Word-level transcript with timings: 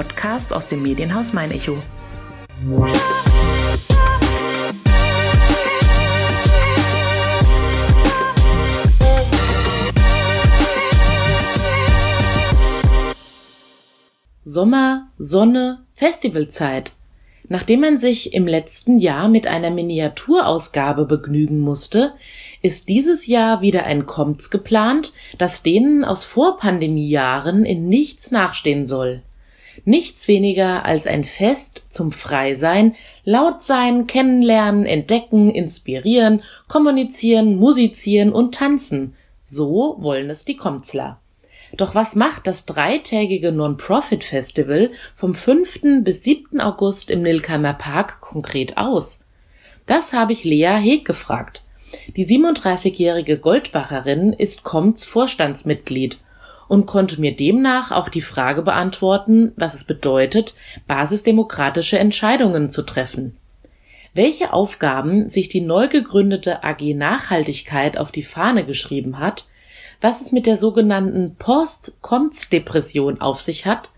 Podcast 0.00 0.54
aus 0.54 0.66
dem 0.66 0.80
Medienhaus 0.82 1.34
Mein 1.34 1.50
Echo. 1.50 1.76
Sommer, 14.42 15.10
Sonne, 15.18 15.84
Festivalzeit. 15.92 16.92
Nachdem 17.48 17.80
man 17.80 17.98
sich 17.98 18.32
im 18.32 18.46
letzten 18.46 18.96
Jahr 18.96 19.28
mit 19.28 19.46
einer 19.46 19.68
Miniaturausgabe 19.68 21.04
begnügen 21.04 21.60
musste, 21.60 22.14
ist 22.62 22.88
dieses 22.88 23.26
Jahr 23.26 23.60
wieder 23.60 23.84
ein 23.84 24.06
Komts 24.06 24.48
geplant, 24.48 25.12
das 25.36 25.62
denen 25.62 26.06
aus 26.06 26.24
Vorpandemiejahren 26.24 27.66
in 27.66 27.86
nichts 27.86 28.30
nachstehen 28.30 28.86
soll. 28.86 29.22
Nichts 29.84 30.28
weniger 30.28 30.84
als 30.84 31.06
ein 31.06 31.24
Fest 31.24 31.84
zum 31.88 32.12
Freisein, 32.12 32.94
laut 33.24 33.62
sein, 33.62 34.06
kennenlernen, 34.06 34.84
entdecken, 34.86 35.50
inspirieren, 35.50 36.42
kommunizieren, 36.68 37.56
musizieren 37.56 38.32
und 38.32 38.54
tanzen. 38.54 39.14
So 39.44 39.96
wollen 40.00 40.30
es 40.30 40.44
die 40.44 40.56
Komtzler. 40.56 41.18
Doch 41.76 41.94
was 41.94 42.16
macht 42.16 42.46
das 42.46 42.66
dreitägige 42.66 43.52
Non-Profit-Festival 43.52 44.90
vom 45.14 45.34
5. 45.34 46.02
bis 46.02 46.24
7. 46.24 46.60
August 46.60 47.10
im 47.10 47.22
Nilkheimer 47.22 47.74
Park 47.74 48.20
konkret 48.20 48.76
aus? 48.76 49.24
Das 49.86 50.12
habe 50.12 50.32
ich 50.32 50.44
Lea 50.44 50.78
Heg 50.78 51.04
gefragt. 51.04 51.62
Die 52.16 52.26
37-jährige 52.26 53.38
Goldbacherin 53.38 54.32
ist 54.32 54.62
Komts 54.62 55.04
Vorstandsmitglied 55.04 56.18
und 56.70 56.86
konnte 56.86 57.20
mir 57.20 57.34
demnach 57.34 57.90
auch 57.90 58.08
die 58.08 58.20
Frage 58.20 58.62
beantworten, 58.62 59.50
was 59.56 59.74
es 59.74 59.82
bedeutet, 59.82 60.54
basisdemokratische 60.86 61.98
Entscheidungen 61.98 62.70
zu 62.70 62.82
treffen. 62.82 63.36
Welche 64.14 64.52
Aufgaben 64.52 65.28
sich 65.28 65.48
die 65.48 65.62
neu 65.62 65.88
gegründete 65.88 66.62
AG 66.62 66.94
Nachhaltigkeit 66.94 67.98
auf 67.98 68.12
die 68.12 68.22
Fahne 68.22 68.64
geschrieben 68.64 69.18
hat, 69.18 69.48
was 70.00 70.20
es 70.20 70.30
mit 70.30 70.46
der 70.46 70.56
sogenannten 70.56 71.34
Post-Komts-Depression 71.40 73.20
auf 73.20 73.40
sich 73.40 73.66
hat 73.66 73.90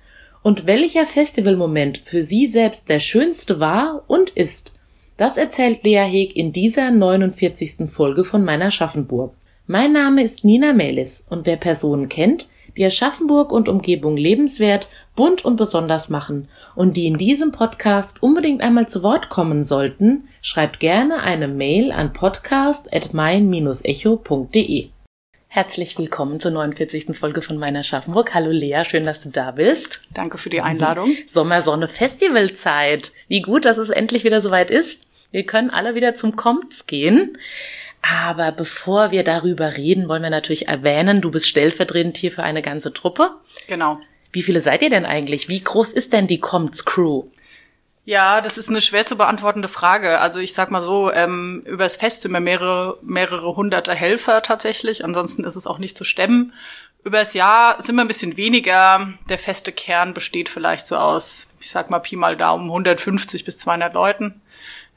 und 0.43 0.67
welcher 0.67 1.05
Festivalmoment 1.05 1.99
für 1.99 2.23
sie 2.23 2.47
selbst 2.47 2.89
der 2.89 3.01
schönste 3.01 3.61
war 3.61 4.03
und 4.07 4.31
ist. 4.31 4.73
Das 5.19 5.37
erzählt 5.37 5.85
Lea 5.85 6.07
Heg 6.09 6.35
in 6.35 6.55
dieser 6.55 6.91
49. 6.91 7.91
Folge 7.91 8.25
von 8.25 8.43
meiner 8.43 8.71
Schaffenburg. 8.71 9.35
Mein 9.67 9.93
Name 9.93 10.23
ist 10.23 10.43
Nina 10.43 10.73
Melis 10.73 11.23
und 11.29 11.45
wer 11.45 11.57
Personen 11.57 12.09
kennt, 12.09 12.49
die 12.77 12.85
Aschaffenburg 12.85 13.53
und 13.53 13.69
Umgebung 13.69 14.17
lebenswert, 14.17 14.89
bunt 15.15 15.45
und 15.45 15.57
besonders 15.57 16.09
machen 16.09 16.49
und 16.75 16.97
die 16.97 17.07
in 17.07 17.19
diesem 17.19 17.53
Podcast 17.53 18.21
unbedingt 18.23 18.63
einmal 18.63 18.89
zu 18.89 19.03
Wort 19.03 19.29
kommen 19.29 19.65
sollten, 19.65 20.29
schreibt 20.41 20.81
gerne 20.81 21.23
eine 21.23 21.49
Mail 21.49 21.93
an 21.93 22.13
podcast@mein-echo.de. 22.13 24.89
Herzlich 25.49 25.99
willkommen 25.99 26.41
zur 26.41 26.53
49. 26.53 27.15
Folge 27.15 27.43
von 27.43 27.59
meiner 27.59 27.83
Schaffenburg. 27.83 28.33
Hallo 28.33 28.51
Lea, 28.51 28.85
schön, 28.87 29.05
dass 29.05 29.21
du 29.21 29.29
da 29.29 29.51
bist. 29.51 30.01
Danke 30.15 30.39
für 30.39 30.49
die 30.49 30.63
Einladung. 30.63 31.15
Sommersonne 31.27 31.89
Festivalzeit. 31.89 33.13
Wie 33.29 33.43
gut, 33.43 33.67
dass 33.67 33.77
es 33.77 33.91
endlich 33.91 34.25
wieder 34.25 34.41
soweit 34.41 34.71
ist. 34.71 35.11
Wir 35.31 35.45
können 35.45 35.69
alle 35.69 35.95
wieder 35.95 36.15
zum 36.15 36.37
Komts 36.37 36.87
gehen. 36.87 37.37
Aber 38.03 38.51
bevor 38.51 39.13
wir 39.13 39.23
darüber 39.23 39.77
reden, 39.77 40.09
wollen 40.09 40.25
wir 40.25 40.31
natürlich 40.31 40.67
erwähnen, 40.67 41.21
du 41.21 41.31
bist 41.31 41.49
stellvertretend 41.49 42.17
hier 42.17 42.33
für 42.33 42.43
eine 42.43 42.61
ganze 42.61 42.93
Truppe. 42.93 43.31
Genau. 43.69 44.01
Wie 44.33 44.43
viele 44.43 44.61
seid 44.61 44.83
ihr 44.83 44.91
denn 44.91 45.07
eigentlich? 45.07 45.49
Wie 45.49 45.63
groß 45.63 45.93
ist 45.93 46.13
denn 46.13 46.27
die 46.27 46.41
Komts 46.41 46.85
Crew? 46.85 47.25
Ja, 48.05 48.41
das 48.41 48.59
ist 48.59 48.69
eine 48.69 48.81
schwer 48.81 49.07
zu 49.07 49.17
beantwortende 49.17 49.69
Frage. 49.69 50.19
Also 50.19 50.41
ich 50.41 50.55
sag 50.55 50.73
mal 50.73 50.81
so, 50.81 51.13
ähm, 51.13 51.63
übers 51.67 51.97
Fest 51.97 52.23
sind 52.23 52.33
wir 52.33 52.41
mehrere, 52.41 52.99
mehrere 53.03 53.55
hunderte 53.55 53.95
Helfer 53.95 54.43
tatsächlich. 54.43 55.05
Ansonsten 55.05 55.45
ist 55.45 55.55
es 55.55 55.69
auch 55.69 55.79
nicht 55.79 55.97
zu 55.97 56.03
stemmen. 56.03 56.53
Übers 57.05 57.35
Jahr 57.35 57.81
sind 57.81 57.95
wir 57.95 58.03
ein 58.03 58.09
bisschen 58.09 58.37
weniger. 58.37 59.13
Der 59.29 59.39
feste 59.39 59.71
Kern 59.71 60.15
besteht 60.15 60.49
vielleicht 60.49 60.89
so 60.89 60.97
aus, 60.97 61.47
ich 61.61 61.71
sag 61.71 61.91
mal 61.91 62.01
Pi 62.01 62.17
mal 62.17 62.37
Daumen, 62.37 62.65
150 62.65 63.45
bis 63.45 63.59
200 63.59 63.95
Leuten 63.95 64.42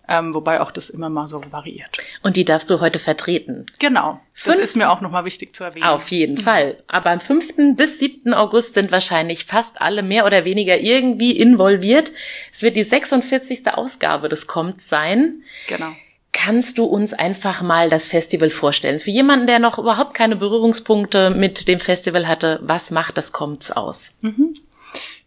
ähm, 0.08 0.34
wobei 0.34 0.62
auch 0.62 0.72
das 0.72 0.90
immer 0.90 1.10
mal 1.10 1.28
so 1.28 1.42
variiert. 1.52 1.98
Und 2.22 2.36
die 2.36 2.46
darfst 2.46 2.70
du 2.70 2.80
heute 2.80 3.00
vertreten. 3.00 3.66
Genau. 3.80 4.20
Das 4.46 4.58
ist 4.60 4.76
mir 4.76 4.90
auch 4.90 5.02
nochmal 5.02 5.26
wichtig 5.26 5.56
zu 5.56 5.64
erwähnen. 5.64 5.86
Auf 5.86 6.10
jeden 6.10 6.38
Fall. 6.38 6.84
Aber 6.88 7.12
am 7.12 7.20
5. 7.20 7.76
bis 7.76 8.00
7. 8.00 8.34
August 8.34 8.74
sind 8.74 8.92
wahrscheinlich 8.92 9.46
fast 9.46 9.82
alle 9.82 10.04
mehr 10.04 10.26
oder 10.26 10.46
weniger 10.46 10.78
irgendwie 10.78 11.32
involviert. 11.32 12.12
Es 12.54 12.62
wird 12.62 12.76
die 12.76 12.84
46. 12.84 13.68
Ausgabe 13.74 14.30
des 14.30 14.48
Kommt 14.48 14.82
sein. 14.82 15.44
Genau. 15.68 15.94
Kannst 16.34 16.78
du 16.78 16.84
uns 16.84 17.14
einfach 17.14 17.62
mal 17.62 17.90
das 17.90 18.08
Festival 18.08 18.50
vorstellen? 18.50 19.00
Für 19.00 19.10
jemanden, 19.10 19.48
der 19.48 19.60
noch 19.60 19.80
überhaupt 19.80 20.14
keine 20.14 20.36
Berührungspunkte 20.36 21.30
mit 21.30 21.70
dem 21.70 21.80
Festival 21.80 22.28
hatte, 22.28 22.60
was 22.62 22.92
macht 22.92 23.18
das 23.18 23.32
Kommts 23.32 23.72
aus? 23.72 24.12
Mhm. 24.20 24.54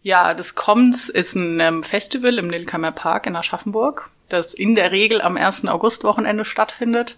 Ja, 0.03 0.33
das 0.33 0.55
Kommts 0.55 1.09
ist 1.09 1.35
ein 1.35 1.59
ähm, 1.59 1.83
Festival 1.83 2.37
im 2.37 2.47
Nilkheimer 2.47 2.91
Park 2.91 3.25
in 3.25 3.35
Aschaffenburg 3.35 4.11
das 4.29 4.53
in 4.53 4.75
der 4.75 4.91
Regel 4.91 5.21
am 5.21 5.37
1. 5.37 5.67
August-Wochenende 5.67 6.45
stattfindet. 6.45 7.17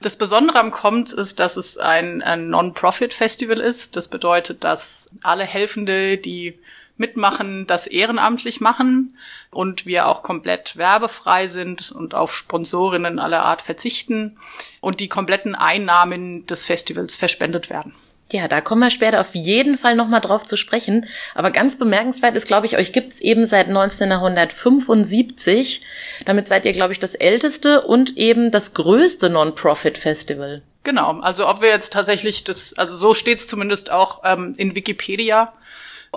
Das 0.00 0.16
Besondere 0.16 0.58
am 0.58 0.70
Kommt 0.70 1.12
ist, 1.12 1.40
dass 1.40 1.56
es 1.56 1.78
ein, 1.78 2.22
ein 2.22 2.48
Non-Profit-Festival 2.48 3.58
ist. 3.58 3.96
Das 3.96 4.08
bedeutet, 4.08 4.64
dass 4.64 5.08
alle 5.22 5.44
Helfende, 5.44 6.18
die 6.18 6.58
mitmachen, 6.96 7.66
das 7.66 7.86
ehrenamtlich 7.86 8.60
machen 8.60 9.16
und 9.50 9.86
wir 9.86 10.06
auch 10.06 10.22
komplett 10.22 10.76
werbefrei 10.76 11.46
sind 11.46 11.90
und 11.90 12.14
auf 12.14 12.34
Sponsorinnen 12.34 13.18
aller 13.18 13.42
Art 13.42 13.62
verzichten 13.62 14.38
und 14.80 15.00
die 15.00 15.08
kompletten 15.08 15.54
Einnahmen 15.54 16.46
des 16.46 16.66
Festivals 16.66 17.16
verspendet 17.16 17.70
werden. 17.70 17.94
Ja, 18.32 18.48
da 18.48 18.60
kommen 18.60 18.80
wir 18.80 18.90
später 18.90 19.20
auf 19.20 19.34
jeden 19.34 19.76
Fall 19.76 19.96
nochmal 19.96 20.20
drauf 20.20 20.44
zu 20.44 20.56
sprechen. 20.56 21.06
Aber 21.34 21.50
ganz 21.50 21.78
bemerkenswert 21.78 22.36
ist, 22.36 22.46
glaube 22.46 22.66
ich, 22.66 22.76
euch 22.76 22.92
gibt's 22.92 23.20
eben 23.20 23.46
seit 23.46 23.68
1975. 23.68 25.82
Damit 26.24 26.48
seid 26.48 26.64
ihr, 26.64 26.72
glaube 26.72 26.92
ich, 26.92 26.98
das 26.98 27.14
älteste 27.14 27.82
und 27.82 28.16
eben 28.16 28.50
das 28.50 28.74
größte 28.74 29.30
Non-Profit-Festival. 29.30 30.62
Genau, 30.84 31.20
also 31.20 31.48
ob 31.48 31.62
wir 31.62 31.68
jetzt 31.68 31.92
tatsächlich 31.92 32.44
das, 32.44 32.74
also 32.76 32.96
so 32.96 33.14
steht's 33.14 33.46
zumindest 33.46 33.92
auch 33.92 34.22
ähm, 34.24 34.54
in 34.56 34.74
Wikipedia. 34.74 35.52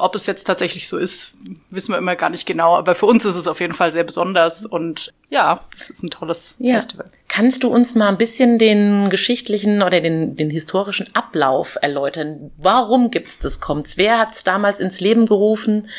Ob 0.02 0.16
es 0.16 0.26
jetzt 0.26 0.44
tatsächlich 0.46 0.88
so 0.88 0.98
ist, 0.98 1.34
wissen 1.70 1.92
wir 1.92 1.98
immer 1.98 2.16
gar 2.16 2.30
nicht 2.30 2.46
genau. 2.46 2.76
Aber 2.76 2.96
für 2.96 3.06
uns 3.06 3.26
ist 3.26 3.36
es 3.36 3.48
auf 3.48 3.60
jeden 3.60 3.74
Fall 3.74 3.92
sehr 3.92 4.04
besonders 4.04 4.66
und 4.66 5.14
ja, 5.30 5.62
es 5.76 5.90
ist 5.90 6.04
ein 6.04 6.10
tolles 6.10 6.56
ja. 6.60 6.76
Festival. 6.76 7.12
Kannst 7.28 7.64
du 7.64 7.70
uns 7.70 7.96
mal 7.96 8.08
ein 8.08 8.18
bisschen 8.18 8.58
den 8.58 9.10
geschichtlichen 9.10 9.82
oder 9.84 10.02
den, 10.02 10.36
den 10.36 10.50
historischen 10.50 11.14
Ablauf 11.14 11.78
erläutern? 11.82 12.52
Warum 12.58 13.12
gibt's 13.12 13.40
das 13.40 13.60
Kommt's? 13.60 13.98
Wer 13.98 14.20
hat's 14.20 14.44
damals 14.44 14.80
ins 14.80 15.00
Leben 15.00 15.26
gerufen? 15.26 15.90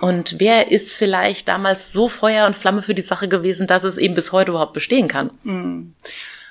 Und 0.00 0.36
wer 0.38 0.70
ist 0.70 0.94
vielleicht 0.94 1.48
damals 1.48 1.92
so 1.92 2.08
Feuer 2.08 2.46
und 2.46 2.54
Flamme 2.54 2.82
für 2.82 2.94
die 2.94 3.02
Sache 3.02 3.28
gewesen, 3.28 3.66
dass 3.66 3.82
es 3.82 3.98
eben 3.98 4.14
bis 4.14 4.32
heute 4.32 4.52
überhaupt 4.52 4.72
bestehen 4.72 5.08
kann? 5.08 5.30
Mhm. 5.42 5.94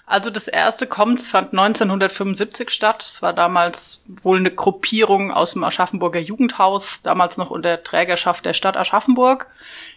Also 0.09 0.29
das 0.29 0.47
erste 0.47 0.87
Kommts 0.87 1.27
fand 1.27 1.51
1975 1.51 2.69
statt. 2.69 3.01
Es 3.03 3.21
war 3.21 3.33
damals 3.33 4.01
wohl 4.23 4.37
eine 4.37 4.51
Gruppierung 4.51 5.33
aus 5.33 5.51
dem 5.51 5.65
Aschaffenburger 5.65 6.21
Jugendhaus, 6.21 7.01
damals 7.01 7.35
noch 7.35 7.49
unter 7.49 7.83
Trägerschaft 7.83 8.45
der 8.45 8.53
Stadt 8.53 8.77
Aschaffenburg. 8.77 9.47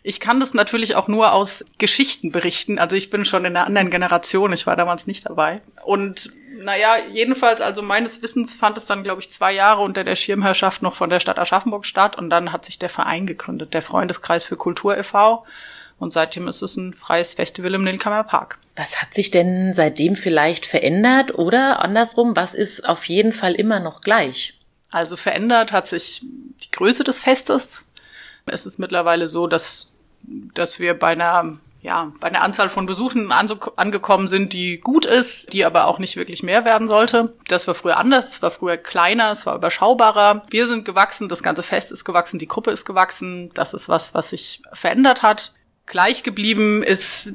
Ich 0.03 0.19
kann 0.19 0.41
das 0.41 0.53
natürlich 0.53 0.97
auch 0.97 1.07
nur 1.07 1.33
aus 1.33 1.65
Geschichten 1.79 2.33
berichten. 2.33 2.81
Also 2.81 2.97
ich 2.97 3.11
bin 3.11 3.25
schon 3.25 3.45
in 3.45 3.57
einer 3.57 3.69
anderen 3.69 3.93
Generation, 3.93 4.53
ich 4.53 4.67
war 4.67 4.75
damals 4.75 5.07
nicht 5.07 5.27
dabei. 5.27 5.63
Und 5.85 6.33
naja, 6.59 6.97
jedenfalls, 7.13 7.61
also 7.61 7.81
meines 7.81 8.21
Wissens 8.21 8.57
fand 8.57 8.79
es 8.79 8.87
dann, 8.87 9.05
glaube 9.05 9.21
ich, 9.21 9.31
zwei 9.31 9.53
Jahre 9.53 9.83
unter 9.83 10.03
der 10.03 10.17
Schirmherrschaft 10.17 10.83
noch 10.83 10.97
von 10.97 11.09
der 11.09 11.21
Stadt 11.21 11.39
Aschaffenburg 11.39 11.87
statt 11.87 12.19
und 12.19 12.31
dann 12.31 12.51
hat 12.51 12.65
sich 12.65 12.81
der 12.81 12.91
Verein 12.91 13.29
gegründet, 13.29 13.75
der 13.75 13.83
Freundeskreis 13.83 14.45
für 14.45 14.57
Kultur 14.57 14.99
e.V. 14.99 15.47
Und 16.01 16.13
seitdem 16.13 16.49
ist 16.49 16.63
es 16.63 16.77
ein 16.77 16.95
freies 16.95 17.35
Festival 17.35 17.75
im 17.75 17.85
Nilkammer 17.85 18.25
Park. 18.25 18.59
Was 18.81 19.03
hat 19.03 19.13
sich 19.13 19.31
denn 19.31 19.75
seitdem 19.75 20.17
vielleicht 20.17 20.65
verändert 20.65 21.35
oder 21.35 21.85
andersrum, 21.85 22.35
was 22.35 22.55
ist 22.55 22.89
auf 22.89 23.05
jeden 23.11 23.33
Fall 23.33 23.53
immer 23.53 23.79
noch 23.79 24.01
gleich? 24.01 24.59
Also 24.91 25.17
verändert 25.17 25.71
hat 25.71 25.87
sich 25.87 26.23
die 26.23 26.71
Größe 26.71 27.05
des 27.05 27.21
Festes. 27.21 27.85
Es 28.47 28.65
ist 28.65 28.79
mittlerweile 28.79 29.27
so, 29.27 29.47
dass, 29.47 29.93
dass 30.55 30.81
wir 30.81 30.99
bei 30.99 31.09
einer, 31.09 31.59
ja, 31.83 32.11
bei 32.21 32.29
einer 32.29 32.41
Anzahl 32.41 32.71
von 32.71 32.87
Besuchen 32.87 33.31
angekommen 33.33 34.29
sind, 34.29 34.55
die 34.55 34.81
gut 34.81 35.05
ist, 35.05 35.53
die 35.53 35.67
aber 35.67 35.87
auch 35.87 35.99
nicht 35.99 36.17
wirklich 36.17 36.43
mehr 36.43 36.65
werden 36.65 36.89
sollte. 36.89 37.35
Das 37.49 37.69
war 37.69 37.75
früher 37.75 37.99
anders, 37.99 38.29
es 38.33 38.41
war 38.41 38.51
früher 38.51 38.79
kleiner, 38.79 39.31
es 39.31 39.45
war 39.45 39.57
überschaubarer. 39.57 40.47
Wir 40.49 40.67
sind 40.67 40.87
gewachsen, 40.87 41.29
das 41.29 41.43
ganze 41.43 41.63
Fest 41.63 41.93
ist 41.93 42.07
gewachsen, 42.07 42.39
die 42.39 42.49
Gruppe 42.49 42.71
ist 42.71 42.87
gewachsen. 42.87 43.51
Das 43.53 43.75
ist 43.75 43.91
was, 43.91 44.15
was 44.15 44.31
sich 44.31 44.63
verändert 44.73 45.21
hat. 45.21 45.53
Gleich 45.85 46.23
geblieben 46.23 46.83
ist 46.83 47.29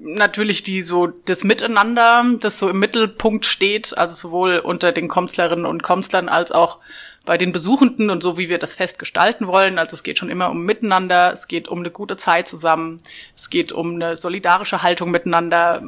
natürlich 0.00 0.62
die 0.62 0.82
so 0.82 1.06
das 1.06 1.44
Miteinander, 1.44 2.24
das 2.40 2.58
so 2.58 2.68
im 2.68 2.78
Mittelpunkt 2.78 3.46
steht, 3.46 3.96
also 3.96 4.14
sowohl 4.14 4.58
unter 4.58 4.92
den 4.92 5.08
Komslerinnen 5.08 5.66
und 5.66 5.82
Komslern 5.82 6.28
als 6.28 6.52
auch 6.52 6.78
bei 7.26 7.36
den 7.36 7.52
Besuchenden 7.52 8.08
und 8.08 8.22
so, 8.22 8.38
wie 8.38 8.48
wir 8.48 8.58
das 8.58 8.74
Fest 8.76 8.98
gestalten 8.98 9.46
wollen. 9.48 9.78
Also 9.78 9.94
es 9.94 10.02
geht 10.02 10.18
schon 10.18 10.30
immer 10.30 10.50
um 10.50 10.64
Miteinander, 10.64 11.32
es 11.32 11.48
geht 11.48 11.68
um 11.68 11.80
eine 11.80 11.90
gute 11.90 12.16
Zeit 12.16 12.48
zusammen, 12.48 13.00
es 13.34 13.50
geht 13.50 13.72
um 13.72 13.96
eine 13.96 14.16
solidarische 14.16 14.82
Haltung 14.82 15.10
miteinander. 15.10 15.82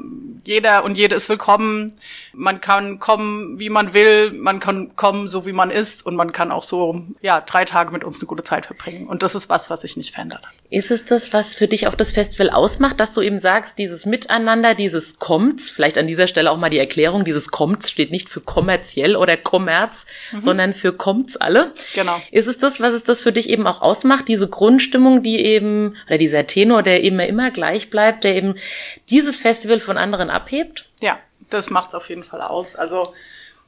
Jeder 0.44 0.84
und 0.84 0.96
jede 0.96 1.16
ist 1.16 1.28
willkommen. 1.28 1.94
Man 2.32 2.60
kann 2.60 2.98
kommen, 2.98 3.58
wie 3.58 3.70
man 3.70 3.94
will, 3.94 4.32
man 4.32 4.60
kann 4.60 4.96
kommen, 4.96 5.28
so 5.28 5.46
wie 5.46 5.52
man 5.52 5.70
ist 5.70 6.04
und 6.04 6.16
man 6.16 6.32
kann 6.32 6.52
auch 6.52 6.64
so, 6.64 7.02
ja, 7.22 7.40
drei 7.40 7.64
Tage 7.64 7.92
mit 7.92 8.04
uns 8.04 8.20
eine 8.20 8.26
gute 8.26 8.42
Zeit 8.42 8.66
verbringen. 8.66 9.06
Und 9.06 9.22
das 9.22 9.34
ist 9.34 9.48
was, 9.48 9.70
was 9.70 9.82
sich 9.82 9.96
nicht 9.96 10.12
verändert. 10.12 10.42
Ist 10.70 10.90
es 10.90 11.04
das, 11.04 11.32
was 11.32 11.54
für 11.54 11.66
dich 11.66 11.86
auch 11.86 11.94
das 11.94 12.10
Festival 12.10 12.50
ausmacht, 12.50 13.00
dass 13.00 13.12
du 13.12 13.22
eben 13.22 13.38
sagst, 13.38 13.78
dieses 13.78 14.04
Miteinander, 14.04 14.74
dieses 14.74 15.18
Kommts, 15.18 15.70
vielleicht 15.70 15.96
an 15.96 16.06
dieser 16.06 16.26
Stelle 16.26 16.50
auch 16.50 16.58
mal 16.58 16.68
die 16.68 16.78
Erklärung, 16.78 17.24
dieses 17.24 17.50
Kommts 17.50 17.90
steht 17.90 18.10
nicht 18.10 18.28
für 18.28 18.40
kommerziell 18.40 19.16
oder 19.16 19.36
Kommerz, 19.36 20.04
mhm. 20.32 20.40
sondern 20.40 20.74
für 20.74 20.92
Kommts 21.28 21.36
alle. 21.36 21.72
Genau. 21.94 22.20
Ist 22.30 22.48
es 22.48 22.58
das, 22.58 22.80
was 22.80 22.94
es 22.94 23.04
das 23.04 23.22
für 23.22 23.32
dich 23.32 23.50
eben 23.50 23.66
auch 23.66 23.82
ausmacht, 23.82 24.28
diese 24.28 24.48
Grundstimmung, 24.48 25.22
die 25.22 25.44
eben, 25.44 25.96
oder 26.06 26.18
dieser 26.18 26.46
Tenor, 26.46 26.82
der 26.82 27.02
immer, 27.02 27.26
immer 27.26 27.50
gleich 27.50 27.90
bleibt, 27.90 28.24
der 28.24 28.36
eben 28.36 28.54
dieses 29.10 29.36
Festival 29.36 29.80
von 29.80 29.98
anderen 29.98 30.30
abhebt? 30.30 30.88
Ja, 31.00 31.18
das 31.50 31.70
macht's 31.70 31.94
auf 31.94 32.08
jeden 32.08 32.24
Fall 32.24 32.40
aus. 32.40 32.76
Also, 32.76 33.14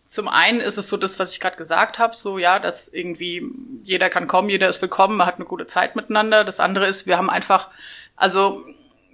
zum 0.08 0.28
einen 0.28 0.60
ist 0.60 0.78
es 0.78 0.88
so 0.88 0.96
das, 0.96 1.18
was 1.18 1.32
ich 1.32 1.40
gerade 1.40 1.56
gesagt 1.56 1.98
habe, 1.98 2.16
so 2.16 2.38
ja, 2.38 2.58
dass 2.58 2.88
irgendwie 2.88 3.46
jeder 3.84 4.10
kann 4.10 4.26
kommen, 4.26 4.48
jeder 4.48 4.68
ist 4.68 4.82
willkommen, 4.82 5.16
man 5.16 5.26
hat 5.26 5.36
eine 5.36 5.44
gute 5.44 5.66
Zeit 5.66 5.94
miteinander. 5.94 6.44
Das 6.44 6.58
andere 6.58 6.86
ist, 6.86 7.06
wir 7.06 7.16
haben 7.16 7.30
einfach, 7.30 7.68
also 8.16 8.64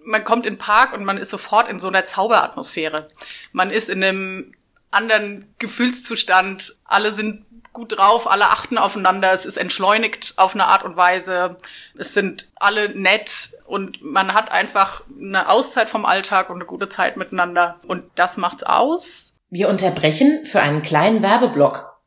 man 0.04 0.24
kommt 0.24 0.46
in 0.46 0.54
den 0.54 0.58
Park 0.58 0.94
und 0.94 1.04
man 1.04 1.18
ist 1.18 1.30
sofort 1.30 1.68
in 1.68 1.80
so 1.80 1.88
einer 1.88 2.06
Zauberatmosphäre. 2.06 3.08
Man 3.52 3.70
ist 3.70 3.90
in 3.90 4.02
einem 4.02 4.54
anderen 4.90 5.54
Gefühlszustand. 5.58 6.78
Alle 6.84 7.12
sind 7.12 7.45
gut 7.76 7.98
drauf, 7.98 8.28
alle 8.28 8.48
achten 8.48 8.78
aufeinander, 8.78 9.34
es 9.34 9.44
ist 9.44 9.58
entschleunigt 9.58 10.32
auf 10.36 10.54
eine 10.54 10.64
Art 10.64 10.82
und 10.82 10.96
Weise, 10.96 11.56
es 11.98 12.14
sind 12.14 12.48
alle 12.56 12.88
nett 12.98 13.50
und 13.66 14.02
man 14.02 14.32
hat 14.32 14.50
einfach 14.50 15.02
eine 15.14 15.50
Auszeit 15.50 15.90
vom 15.90 16.06
Alltag 16.06 16.48
und 16.48 16.56
eine 16.56 16.64
gute 16.64 16.88
Zeit 16.88 17.18
miteinander 17.18 17.78
und 17.86 18.04
das 18.14 18.38
macht's 18.38 18.62
aus. 18.62 19.34
Wir 19.50 19.68
unterbrechen 19.68 20.46
für 20.46 20.60
einen 20.60 20.80
kleinen 20.80 21.20
Werbeblock. 21.20 21.98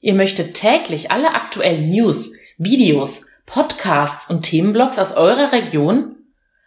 Ihr 0.00 0.14
möchtet 0.14 0.54
täglich 0.54 1.12
alle 1.12 1.34
aktuellen 1.34 1.88
News, 1.88 2.32
Videos, 2.58 3.26
Podcasts 3.46 4.28
und 4.28 4.42
Themenblogs 4.42 4.98
aus 4.98 5.12
eurer 5.12 5.52
Region? 5.52 6.16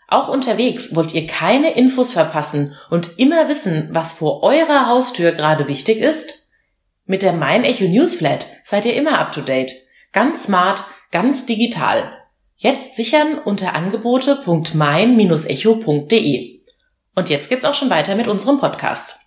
Auch 0.08 0.30
unterwegs 0.30 0.96
wollt 0.96 1.14
ihr 1.14 1.28
keine 1.28 1.74
Infos 1.74 2.14
verpassen 2.14 2.74
und 2.90 3.20
immer 3.20 3.50
wissen, 3.50 3.90
was 3.92 4.14
vor 4.14 4.44
eurer 4.44 4.88
Haustür 4.88 5.34
gerade 5.34 5.68
wichtig 5.68 5.98
ist? 5.98 6.43
Mit 7.06 7.22
der 7.22 7.34
Mein 7.34 7.66
Echo 7.66 7.84
Newsflat 7.84 8.48
seid 8.64 8.86
ihr 8.86 8.96
immer 8.96 9.20
up 9.20 9.34
to 9.34 9.42
date. 9.42 9.74
Ganz 10.14 10.44
smart, 10.44 10.86
ganz 11.12 11.46
digital. 11.46 12.18
Jetzt 12.56 12.96
sichern 12.96 13.40
unter 13.40 13.76
angebote.mein-echo.de. 13.76 16.62
Und 17.14 17.30
jetzt 17.30 17.50
geht's 17.50 17.66
auch 17.66 17.74
schon 17.74 17.90
weiter 17.90 18.16
mit 18.16 18.30
unserem 18.30 18.58
Podcast. 18.58 19.18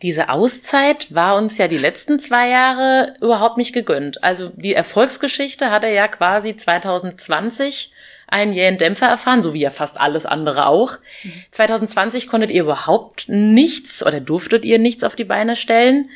Diese 0.00 0.30
Auszeit 0.30 1.14
war 1.14 1.36
uns 1.36 1.58
ja 1.58 1.68
die 1.68 1.76
letzten 1.76 2.18
zwei 2.20 2.48
Jahre 2.48 3.16
überhaupt 3.20 3.58
nicht 3.58 3.74
gegönnt. 3.74 4.24
Also 4.24 4.48
die 4.48 4.72
Erfolgsgeschichte 4.72 5.70
hat 5.70 5.84
er 5.84 5.92
ja 5.92 6.08
quasi 6.08 6.56
2020 6.56 7.92
einen 8.28 8.54
jähen 8.54 8.78
Dämpfer 8.78 9.06
erfahren, 9.06 9.42
so 9.42 9.52
wie 9.52 9.60
ja 9.60 9.70
fast 9.70 10.00
alles 10.00 10.24
andere 10.24 10.64
auch. 10.66 10.96
Mhm. 11.22 11.32
2020 11.50 12.28
konntet 12.28 12.50
ihr 12.50 12.62
überhaupt 12.62 13.28
nichts 13.28 14.04
oder 14.04 14.20
durftet 14.20 14.64
ihr 14.64 14.78
nichts 14.78 15.04
auf 15.04 15.16
die 15.16 15.24
Beine 15.24 15.54
stellen. 15.54 16.08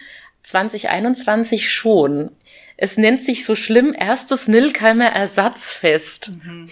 2021 0.42 1.72
schon. 1.72 2.30
Es 2.76 2.96
nennt 2.96 3.22
sich 3.22 3.44
so 3.44 3.54
schlimm 3.54 3.94
erstes 3.96 4.48
Nilkheimer 4.48 5.06
Ersatzfest. 5.06 6.32
Mhm. 6.42 6.70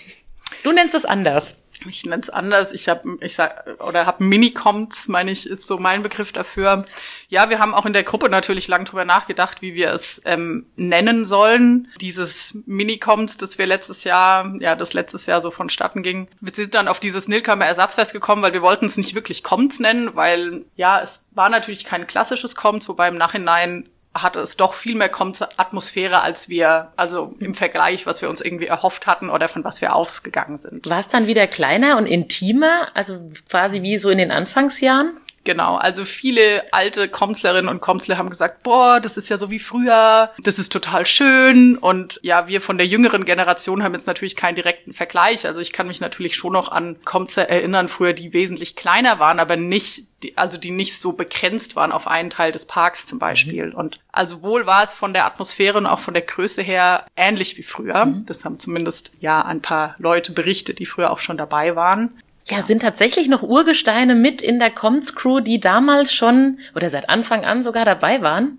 Du 0.62 0.72
nennst 0.72 0.94
es 0.94 1.04
anders 1.04 1.58
ich 1.86 2.04
nenne 2.06 2.22
es 2.22 2.30
anders, 2.30 2.72
ich 2.72 2.88
habe 2.88 3.18
ich 3.20 3.34
sag 3.34 3.80
oder 3.80 4.06
habe 4.06 4.24
Minicoms, 4.24 5.08
meine 5.08 5.30
ich, 5.30 5.48
ist 5.48 5.66
so 5.66 5.78
mein 5.78 6.02
Begriff 6.02 6.32
dafür. 6.32 6.84
Ja, 7.28 7.50
wir 7.50 7.58
haben 7.58 7.74
auch 7.74 7.86
in 7.86 7.92
der 7.92 8.02
Gruppe 8.02 8.28
natürlich 8.28 8.68
lang 8.68 8.84
drüber 8.84 9.04
nachgedacht, 9.04 9.62
wie 9.62 9.74
wir 9.74 9.92
es 9.92 10.20
ähm, 10.24 10.66
nennen 10.76 11.24
sollen. 11.24 11.88
Dieses 12.00 12.56
Minicoms, 12.66 13.36
das 13.36 13.58
wir 13.58 13.66
letztes 13.66 14.04
Jahr, 14.04 14.54
ja, 14.60 14.74
das 14.74 14.92
letztes 14.92 15.26
Jahr 15.26 15.42
so 15.42 15.50
vonstatten 15.50 16.02
ging. 16.02 16.28
Wir 16.40 16.54
sind 16.54 16.74
dann 16.74 16.88
auf 16.88 17.00
dieses 17.00 17.28
Nilkammer 17.28 17.66
Ersatzfest 17.66 18.12
gekommen, 18.12 18.42
weil 18.42 18.52
wir 18.52 18.62
wollten 18.62 18.86
es 18.86 18.96
nicht 18.96 19.14
wirklich 19.14 19.42
Coms 19.42 19.80
nennen, 19.80 20.14
weil 20.14 20.64
ja, 20.76 21.00
es 21.00 21.24
war 21.32 21.48
natürlich 21.48 21.84
kein 21.84 22.06
klassisches 22.06 22.54
Coms, 22.54 22.88
wobei 22.88 23.08
im 23.08 23.16
Nachhinein 23.16 23.88
hatte 24.14 24.40
es 24.40 24.56
doch 24.56 24.74
viel 24.74 24.94
mehr 24.94 25.10
Atmosphäre, 25.56 26.22
als 26.22 26.48
wir, 26.48 26.92
also 26.96 27.34
im 27.38 27.54
Vergleich, 27.54 28.06
was 28.06 28.22
wir 28.22 28.28
uns 28.28 28.40
irgendwie 28.40 28.66
erhofft 28.66 29.06
hatten 29.06 29.30
oder 29.30 29.48
von 29.48 29.64
was 29.64 29.80
wir 29.80 29.94
ausgegangen 29.94 30.58
sind. 30.58 30.88
War 30.88 31.00
es 31.00 31.08
dann 31.08 31.26
wieder 31.26 31.46
kleiner 31.46 31.96
und 31.96 32.06
intimer, 32.06 32.88
also 32.94 33.30
quasi 33.48 33.82
wie 33.82 33.98
so 33.98 34.10
in 34.10 34.18
den 34.18 34.30
Anfangsjahren? 34.30 35.16
Genau, 35.44 35.76
also 35.76 36.04
viele 36.04 36.64
alte 36.72 37.08
Komslerinnen 37.08 37.70
und 37.70 37.80
Komsler 37.80 38.18
haben 38.18 38.28
gesagt, 38.28 38.62
boah, 38.62 39.00
das 39.00 39.16
ist 39.16 39.30
ja 39.30 39.38
so 39.38 39.50
wie 39.50 39.58
früher, 39.58 40.30
das 40.42 40.58
ist 40.58 40.70
total 40.70 41.06
schön. 41.06 41.78
Und 41.78 42.20
ja, 42.22 42.48
wir 42.48 42.60
von 42.60 42.76
der 42.76 42.86
jüngeren 42.86 43.24
Generation 43.24 43.82
haben 43.82 43.94
jetzt 43.94 44.06
natürlich 44.06 44.36
keinen 44.36 44.56
direkten 44.56 44.92
Vergleich. 44.92 45.46
Also 45.46 45.60
ich 45.60 45.72
kann 45.72 45.86
mich 45.86 46.00
natürlich 46.00 46.36
schon 46.36 46.52
noch 46.52 46.70
an 46.70 46.96
Komsler 47.04 47.48
erinnern, 47.48 47.88
früher, 47.88 48.12
die 48.12 48.32
wesentlich 48.32 48.76
kleiner 48.76 49.18
waren, 49.18 49.40
aber 49.40 49.56
nicht, 49.56 50.04
die, 50.22 50.36
also 50.36 50.58
die 50.58 50.70
nicht 50.70 51.00
so 51.00 51.12
begrenzt 51.12 51.76
waren 51.76 51.92
auf 51.92 52.06
einen 52.06 52.30
Teil 52.30 52.52
des 52.52 52.66
Parks 52.66 53.06
zum 53.06 53.18
Beispiel. 53.18 53.68
Mhm. 53.68 53.74
Und 53.74 54.00
also 54.12 54.42
wohl 54.42 54.66
war 54.66 54.84
es 54.84 54.92
von 54.92 55.14
der 55.14 55.24
Atmosphäre 55.24 55.78
und 55.78 55.86
auch 55.86 56.00
von 56.00 56.14
der 56.14 56.24
Größe 56.24 56.60
her 56.60 57.06
ähnlich 57.16 57.56
wie 57.56 57.62
früher. 57.62 58.04
Mhm. 58.04 58.26
Das 58.26 58.44
haben 58.44 58.58
zumindest 58.58 59.12
ja 59.20 59.42
ein 59.42 59.62
paar 59.62 59.94
Leute 59.98 60.32
berichtet, 60.32 60.78
die 60.78 60.86
früher 60.86 61.10
auch 61.10 61.20
schon 61.20 61.38
dabei 61.38 61.74
waren. 61.76 62.20
Ja, 62.50 62.62
sind 62.62 62.82
tatsächlich 62.82 63.28
noch 63.28 63.42
Urgesteine 63.42 64.14
mit 64.14 64.42
in 64.42 64.58
der 64.58 64.70
Comms 64.70 65.14
Crew, 65.14 65.40
die 65.40 65.60
damals 65.60 66.12
schon 66.12 66.58
oder 66.74 66.90
seit 66.90 67.08
Anfang 67.08 67.44
an 67.44 67.62
sogar 67.62 67.84
dabei 67.84 68.22
waren? 68.22 68.58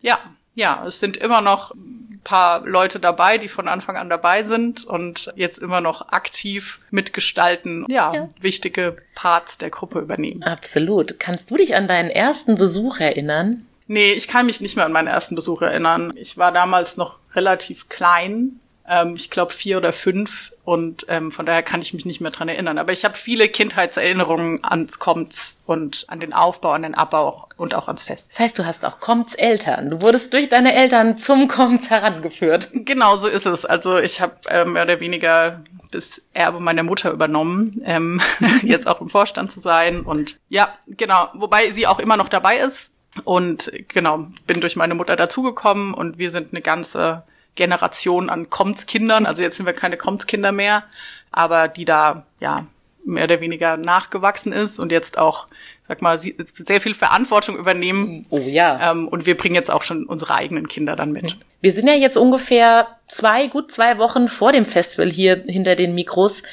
Ja, 0.00 0.18
ja, 0.54 0.84
es 0.86 1.00
sind 1.00 1.16
immer 1.16 1.40
noch 1.40 1.72
ein 1.74 2.20
paar 2.22 2.66
Leute 2.66 3.00
dabei, 3.00 3.38
die 3.38 3.48
von 3.48 3.68
Anfang 3.68 3.96
an 3.96 4.10
dabei 4.10 4.42
sind 4.42 4.84
und 4.84 5.32
jetzt 5.36 5.58
immer 5.58 5.80
noch 5.80 6.12
aktiv 6.12 6.80
mitgestalten, 6.90 7.86
ja, 7.88 8.14
ja. 8.14 8.28
wichtige 8.40 8.98
Parts 9.14 9.58
der 9.58 9.70
Gruppe 9.70 10.00
übernehmen. 10.00 10.42
Absolut. 10.42 11.18
Kannst 11.18 11.50
du 11.50 11.56
dich 11.56 11.74
an 11.74 11.88
deinen 11.88 12.10
ersten 12.10 12.58
Besuch 12.58 13.00
erinnern? 13.00 13.66
Nee, 13.86 14.12
ich 14.12 14.28
kann 14.28 14.46
mich 14.46 14.60
nicht 14.60 14.76
mehr 14.76 14.84
an 14.84 14.92
meinen 14.92 15.08
ersten 15.08 15.34
Besuch 15.34 15.62
erinnern. 15.62 16.12
Ich 16.14 16.36
war 16.36 16.52
damals 16.52 16.96
noch 16.96 17.18
relativ 17.34 17.88
klein 17.88 18.60
ähm, 18.90 19.14
ich 19.14 19.30
glaube 19.30 19.52
vier 19.52 19.78
oder 19.78 19.92
fünf 19.92 20.52
und 20.64 21.06
ähm, 21.08 21.30
von 21.30 21.46
daher 21.46 21.62
kann 21.62 21.80
ich 21.80 21.94
mich 21.94 22.04
nicht 22.04 22.20
mehr 22.20 22.32
dran 22.32 22.48
erinnern. 22.48 22.76
Aber 22.76 22.92
ich 22.92 23.04
habe 23.04 23.14
viele 23.14 23.48
Kindheitserinnerungen 23.48 24.64
ans 24.64 24.98
Komts 24.98 25.56
und 25.64 26.04
an 26.08 26.18
den 26.18 26.32
Aufbau, 26.32 26.72
an 26.72 26.82
den 26.82 26.96
Abbau 26.96 27.48
und 27.56 27.72
auch 27.72 27.86
ans 27.86 28.02
Fest. 28.02 28.30
Das 28.32 28.40
heißt, 28.40 28.58
du 28.58 28.66
hast 28.66 28.84
auch 28.84 28.98
Komts 28.98 29.34
Eltern. 29.36 29.90
Du 29.90 30.02
wurdest 30.02 30.34
durch 30.34 30.48
deine 30.48 30.74
Eltern 30.74 31.18
zum 31.18 31.46
Komts 31.46 31.88
herangeführt. 31.88 32.68
Genau 32.90 33.14
so 33.14 33.28
ist 33.28 33.46
es. 33.46 33.64
Also 33.64 33.98
ich 33.98 34.20
habe 34.20 34.34
äh, 34.48 34.64
mehr 34.64 34.82
oder 34.82 34.98
weniger 34.98 35.62
das 35.92 36.20
Erbe 36.32 36.58
meiner 36.58 36.82
Mutter 36.82 37.12
übernommen, 37.12 37.80
ähm, 37.84 38.20
jetzt 38.62 38.88
auch 38.88 39.00
im 39.00 39.08
Vorstand 39.08 39.52
zu 39.52 39.60
sein. 39.60 40.00
Und 40.00 40.38
ja, 40.48 40.72
genau, 40.88 41.28
wobei 41.34 41.70
sie 41.70 41.86
auch 41.86 42.00
immer 42.00 42.16
noch 42.16 42.28
dabei 42.28 42.56
ist. 42.56 42.90
Und 43.22 43.70
genau, 43.88 44.26
bin 44.46 44.60
durch 44.60 44.74
meine 44.74 44.94
Mutter 44.94 45.14
dazugekommen 45.14 45.94
und 45.94 46.18
wir 46.18 46.30
sind 46.30 46.52
eine 46.52 46.62
ganze 46.62 47.22
Generation 47.60 48.30
an 48.30 48.48
Komms-Kindern, 48.48 49.26
also 49.26 49.42
jetzt 49.42 49.58
sind 49.58 49.66
wir 49.66 49.74
keine 49.74 49.98
Komms-Kinder 49.98 50.50
mehr, 50.50 50.84
aber 51.30 51.68
die 51.68 51.84
da 51.84 52.24
ja 52.40 52.66
mehr 53.04 53.24
oder 53.24 53.42
weniger 53.42 53.76
nachgewachsen 53.76 54.50
ist 54.50 54.78
und 54.78 54.90
jetzt 54.90 55.18
auch 55.18 55.46
sag 55.90 56.02
mal, 56.02 56.16
sehr 56.16 56.80
viel 56.80 56.94
Verantwortung 56.94 57.58
übernehmen. 57.58 58.24
Oh 58.30 58.38
ja. 58.38 58.92
Ähm, 58.92 59.08
und 59.08 59.26
wir 59.26 59.36
bringen 59.36 59.56
jetzt 59.56 59.72
auch 59.72 59.82
schon 59.82 60.06
unsere 60.06 60.36
eigenen 60.36 60.68
Kinder 60.68 60.94
dann 60.94 61.10
mit. 61.10 61.36
Wir 61.62 61.72
sind 61.72 61.88
ja 61.88 61.94
jetzt 61.94 62.16
ungefähr 62.16 62.86
zwei, 63.08 63.48
gut 63.48 63.72
zwei 63.72 63.98
Wochen 63.98 64.28
vor 64.28 64.52
dem 64.52 64.64
Festival 64.64 65.10
hier 65.10 65.42
hinter 65.48 65.74
den 65.74 65.96
Mikros. 65.96 66.44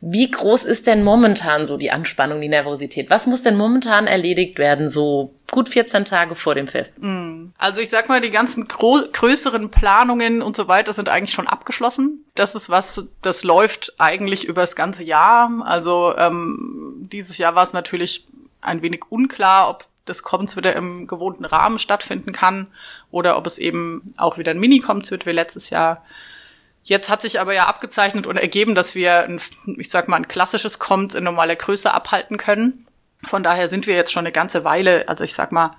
Wie 0.00 0.28
groß 0.28 0.64
ist 0.64 0.88
denn 0.88 1.04
momentan 1.04 1.66
so 1.66 1.76
die 1.76 1.92
Anspannung, 1.92 2.40
die 2.40 2.48
Nervosität? 2.48 3.10
Was 3.10 3.28
muss 3.28 3.44
denn 3.44 3.56
momentan 3.56 4.08
erledigt 4.08 4.58
werden, 4.58 4.88
so 4.88 5.34
gut 5.52 5.68
14 5.68 6.04
Tage 6.04 6.34
vor 6.34 6.56
dem 6.56 6.66
Fest? 6.66 6.96
Mm. 6.98 7.52
Also 7.58 7.80
ich 7.80 7.90
sag 7.90 8.08
mal, 8.08 8.20
die 8.20 8.30
ganzen 8.30 8.66
größeren 8.66 9.70
Planungen 9.70 10.42
und 10.42 10.56
so 10.56 10.66
weiter 10.66 10.92
sind 10.92 11.08
eigentlich 11.08 11.32
schon 11.32 11.46
abgeschlossen. 11.46 12.24
Das 12.34 12.56
ist 12.56 12.68
was, 12.70 13.04
das 13.22 13.44
läuft 13.44 13.94
eigentlich 13.98 14.46
über 14.46 14.62
das 14.62 14.74
ganze 14.74 15.04
Jahr. 15.04 15.62
Also 15.64 16.12
ähm, 16.18 17.08
dieses 17.12 17.38
Jahr 17.38 17.54
war 17.54 17.62
es 17.62 17.72
natürlich 17.72 18.24
ein 18.60 18.82
wenig 18.82 19.04
unklar, 19.10 19.68
ob 19.70 19.86
das 20.04 20.22
Commons 20.22 20.56
wieder 20.56 20.74
im 20.74 21.06
gewohnten 21.06 21.44
Rahmen 21.44 21.78
stattfinden 21.78 22.32
kann 22.32 22.68
oder 23.10 23.36
ob 23.36 23.46
es 23.46 23.58
eben 23.58 24.14
auch 24.16 24.38
wieder 24.38 24.50
ein 24.50 24.60
Mini-Commons 24.60 25.10
wird 25.10 25.26
wie 25.26 25.32
letztes 25.32 25.70
Jahr. 25.70 26.04
Jetzt 26.82 27.10
hat 27.10 27.22
sich 27.22 27.40
aber 27.40 27.52
ja 27.52 27.66
abgezeichnet 27.66 28.26
und 28.26 28.36
ergeben, 28.36 28.74
dass 28.74 28.94
wir, 28.94 29.24
ein, 29.24 29.40
ich 29.76 29.90
sag 29.90 30.08
mal, 30.08 30.16
ein 30.16 30.28
klassisches 30.28 30.78
Commons 30.78 31.14
in 31.14 31.24
normaler 31.24 31.56
Größe 31.56 31.92
abhalten 31.92 32.38
können. 32.38 32.86
Von 33.24 33.42
daher 33.42 33.68
sind 33.68 33.86
wir 33.86 33.94
jetzt 33.94 34.12
schon 34.12 34.24
eine 34.24 34.32
ganze 34.32 34.64
Weile, 34.64 35.08
also 35.08 35.24
ich 35.24 35.34
sag 35.34 35.52
mal, 35.52 35.76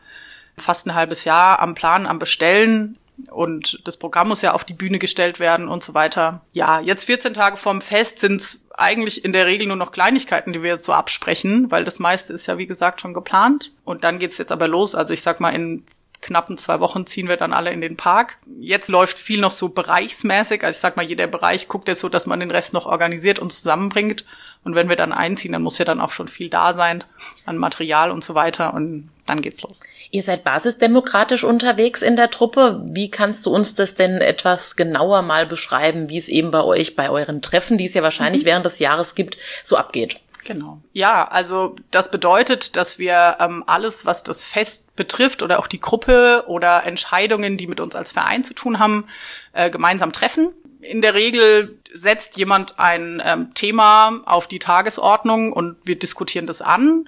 fast 0.57 0.85
ein 0.85 0.93
halbes 0.93 1.23
Jahr 1.23 1.59
am 1.59 1.73
Plan, 1.73 2.05
am 2.05 2.19
Bestellen. 2.19 2.97
Und 3.29 3.81
das 3.85 3.97
Programm 3.97 4.29
muss 4.29 4.41
ja 4.41 4.53
auf 4.53 4.63
die 4.63 4.73
Bühne 4.73 4.99
gestellt 4.99 5.39
werden 5.39 5.67
und 5.67 5.83
so 5.83 5.93
weiter. 5.93 6.41
Ja, 6.53 6.79
jetzt 6.79 7.05
14 7.05 7.33
Tage 7.33 7.57
vorm 7.57 7.81
Fest 7.81 8.19
sind 8.19 8.41
es 8.41 8.61
eigentlich 8.75 9.23
in 9.23 9.33
der 9.33 9.45
Regel 9.45 9.67
nur 9.67 9.75
noch 9.75 9.91
Kleinigkeiten, 9.91 10.53
die 10.53 10.63
wir 10.63 10.71
jetzt 10.71 10.85
so 10.85 10.93
absprechen, 10.93 11.69
weil 11.69 11.83
das 11.83 11.99
meiste 11.99 12.33
ist 12.33 12.47
ja 12.47 12.57
wie 12.57 12.67
gesagt 12.67 13.01
schon 13.01 13.13
geplant. 13.13 13.73
Und 13.83 14.03
dann 14.03 14.19
geht's 14.19 14.37
jetzt 14.37 14.51
aber 14.51 14.67
los. 14.67 14.95
Also 14.95 15.13
ich 15.13 15.21
sag 15.21 15.39
mal, 15.39 15.51
in 15.51 15.83
knappen 16.21 16.57
zwei 16.57 16.79
Wochen 16.79 17.05
ziehen 17.05 17.27
wir 17.27 17.37
dann 17.37 17.53
alle 17.53 17.71
in 17.71 17.81
den 17.81 17.97
Park. 17.97 18.37
Jetzt 18.59 18.89
läuft 18.89 19.17
viel 19.17 19.41
noch 19.41 19.51
so 19.51 19.69
bereichsmäßig. 19.69 20.63
Also 20.63 20.77
ich 20.77 20.81
sag 20.81 20.95
mal, 20.95 21.05
jeder 21.05 21.27
Bereich 21.27 21.67
guckt 21.67 21.87
jetzt 21.87 21.99
so, 21.99 22.09
dass 22.09 22.27
man 22.27 22.39
den 22.39 22.51
Rest 22.51 22.73
noch 22.73 22.85
organisiert 22.85 23.39
und 23.39 23.51
zusammenbringt. 23.51 24.25
Und 24.63 24.75
wenn 24.75 24.89
wir 24.89 24.95
dann 24.95 25.11
einziehen, 25.11 25.53
dann 25.53 25.63
muss 25.63 25.79
ja 25.79 25.85
dann 25.85 25.99
auch 25.99 26.11
schon 26.11 26.27
viel 26.27 26.49
da 26.49 26.73
sein 26.73 27.03
an 27.45 27.57
Material 27.57 28.11
und 28.11 28.23
so 28.23 28.35
weiter. 28.35 28.73
Und 28.73 29.09
dann 29.25 29.41
geht's 29.41 29.63
los. 29.63 29.81
Ihr 30.11 30.21
seid 30.21 30.43
basisdemokratisch 30.43 31.43
unterwegs 31.43 32.01
in 32.01 32.15
der 32.15 32.29
Truppe. 32.29 32.81
Wie 32.85 33.09
kannst 33.09 33.45
du 33.45 33.55
uns 33.55 33.73
das 33.73 33.95
denn 33.95 34.21
etwas 34.21 34.75
genauer 34.75 35.23
mal 35.23 35.47
beschreiben, 35.47 36.09
wie 36.09 36.17
es 36.17 36.29
eben 36.29 36.51
bei 36.51 36.63
euch, 36.63 36.95
bei 36.95 37.09
euren 37.09 37.41
Treffen, 37.41 37.77
die 37.77 37.85
es 37.85 37.93
ja 37.93 38.03
wahrscheinlich 38.03 38.43
mhm. 38.43 38.47
während 38.47 38.65
des 38.65 38.79
Jahres 38.79 39.15
gibt, 39.15 39.37
so 39.63 39.77
abgeht? 39.77 40.19
Genau. 40.43 40.81
Ja, 40.91 41.27
also 41.27 41.75
das 41.91 42.09
bedeutet, 42.09 42.75
dass 42.75 42.97
wir 42.99 43.37
ähm, 43.39 43.63
alles, 43.67 44.05
was 44.05 44.23
das 44.23 44.43
Fest 44.43 44.95
betrifft 44.95 45.43
oder 45.43 45.59
auch 45.59 45.67
die 45.67 45.79
Gruppe 45.79 46.45
oder 46.47 46.83
Entscheidungen, 46.85 47.57
die 47.57 47.67
mit 47.67 47.79
uns 47.79 47.95
als 47.95 48.11
Verein 48.11 48.43
zu 48.43 48.53
tun 48.53 48.79
haben, 48.79 49.05
äh, 49.53 49.69
gemeinsam 49.69 50.11
treffen. 50.11 50.49
In 50.81 51.01
der 51.01 51.13
Regel 51.13 51.77
setzt 51.93 52.37
jemand 52.37 52.79
ein 52.79 53.21
ähm, 53.23 53.53
Thema 53.53 54.21
auf 54.25 54.47
die 54.47 54.59
Tagesordnung 54.59 55.53
und 55.53 55.77
wir 55.83 55.97
diskutieren 55.97 56.47
das 56.47 56.61
an. 56.61 57.07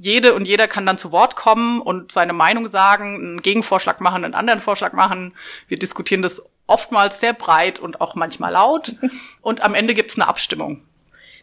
Jede 0.00 0.34
und 0.34 0.46
jeder 0.46 0.68
kann 0.68 0.86
dann 0.86 0.98
zu 0.98 1.10
Wort 1.10 1.34
kommen 1.36 1.80
und 1.80 2.12
seine 2.12 2.32
Meinung 2.32 2.68
sagen, 2.68 3.16
einen 3.16 3.42
Gegenvorschlag 3.42 4.00
machen, 4.00 4.24
einen 4.24 4.34
anderen 4.34 4.60
Vorschlag 4.60 4.92
machen. 4.92 5.34
Wir 5.66 5.78
diskutieren 5.78 6.22
das 6.22 6.42
oftmals 6.66 7.20
sehr 7.20 7.32
breit 7.32 7.80
und 7.80 8.00
auch 8.00 8.14
manchmal 8.14 8.52
laut. 8.52 8.94
Und 9.42 9.62
am 9.62 9.74
Ende 9.74 9.94
gibt's 9.94 10.16
eine 10.16 10.28
Abstimmung. 10.28 10.82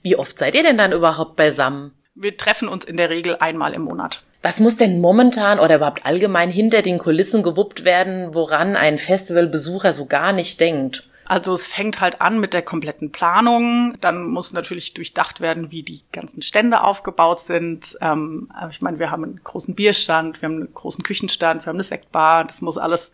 Wie 0.02 0.16
oft 0.16 0.40
seid 0.40 0.56
ihr 0.56 0.64
denn 0.64 0.78
dann 0.78 0.94
überhaupt 0.94 1.36
beisammen? 1.36 1.92
Wir 2.16 2.38
treffen 2.38 2.70
uns 2.70 2.86
in 2.86 2.96
der 2.96 3.10
Regel 3.10 3.36
einmal 3.40 3.74
im 3.74 3.82
Monat. 3.82 4.24
Was 4.42 4.60
muss 4.60 4.78
denn 4.78 5.02
momentan 5.02 5.60
oder 5.60 5.76
überhaupt 5.76 6.06
allgemein 6.06 6.50
hinter 6.50 6.82
den 6.82 7.00
Kulissen 7.00 7.44
gewuppt 7.44 7.84
werden, 7.84 8.34
woran 8.34 8.78
ein 8.78 8.98
Festivalbesucher 8.98 9.92
so 9.92 10.06
gar 10.06 10.32
nicht 10.32 10.62
denkt? 10.62 11.10
Also 11.28 11.54
es 11.54 11.68
fängt 11.68 12.00
halt 12.00 12.22
an 12.22 12.40
mit 12.40 12.54
der 12.54 12.62
kompletten 12.62 13.12
Planung. 13.12 13.98
Dann 14.00 14.30
muss 14.30 14.54
natürlich 14.54 14.94
durchdacht 14.94 15.42
werden, 15.42 15.72
wie 15.72 15.84
die 15.84 16.04
ganzen 16.14 16.42
Stände 16.42 16.82
aufgebaut 16.84 17.40
sind. 17.40 17.98
Ähm, 18.02 18.50
ich 18.70 18.82
meine, 18.82 18.98
wir 19.00 19.12
haben 19.12 19.24
einen 19.24 19.44
großen 19.44 19.76
Bierstand, 19.76 20.42
wir 20.42 20.48
haben 20.48 20.56
einen 20.56 20.74
großen 20.74 21.04
Küchenstand, 21.04 21.64
wir 21.64 21.68
haben 21.68 21.76
eine 21.76 21.84
Sektbar. 21.84 22.46
Das 22.46 22.62
muss 22.62 22.78
alles 22.78 23.12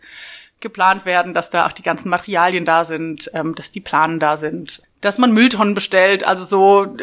geplant 0.60 1.04
werden, 1.04 1.34
dass 1.34 1.50
da 1.50 1.66
auch 1.66 1.72
die 1.72 1.82
ganzen 1.82 2.08
Materialien 2.08 2.64
da 2.64 2.84
sind, 2.84 3.30
ähm, 3.34 3.54
dass 3.54 3.72
die 3.72 3.80
Planen 3.80 4.20
da 4.20 4.36
sind 4.36 4.82
dass 5.04 5.18
man 5.18 5.32
Mülltonnen 5.32 5.74
bestellt. 5.74 6.26
Also 6.26 6.44
so, 6.46 6.96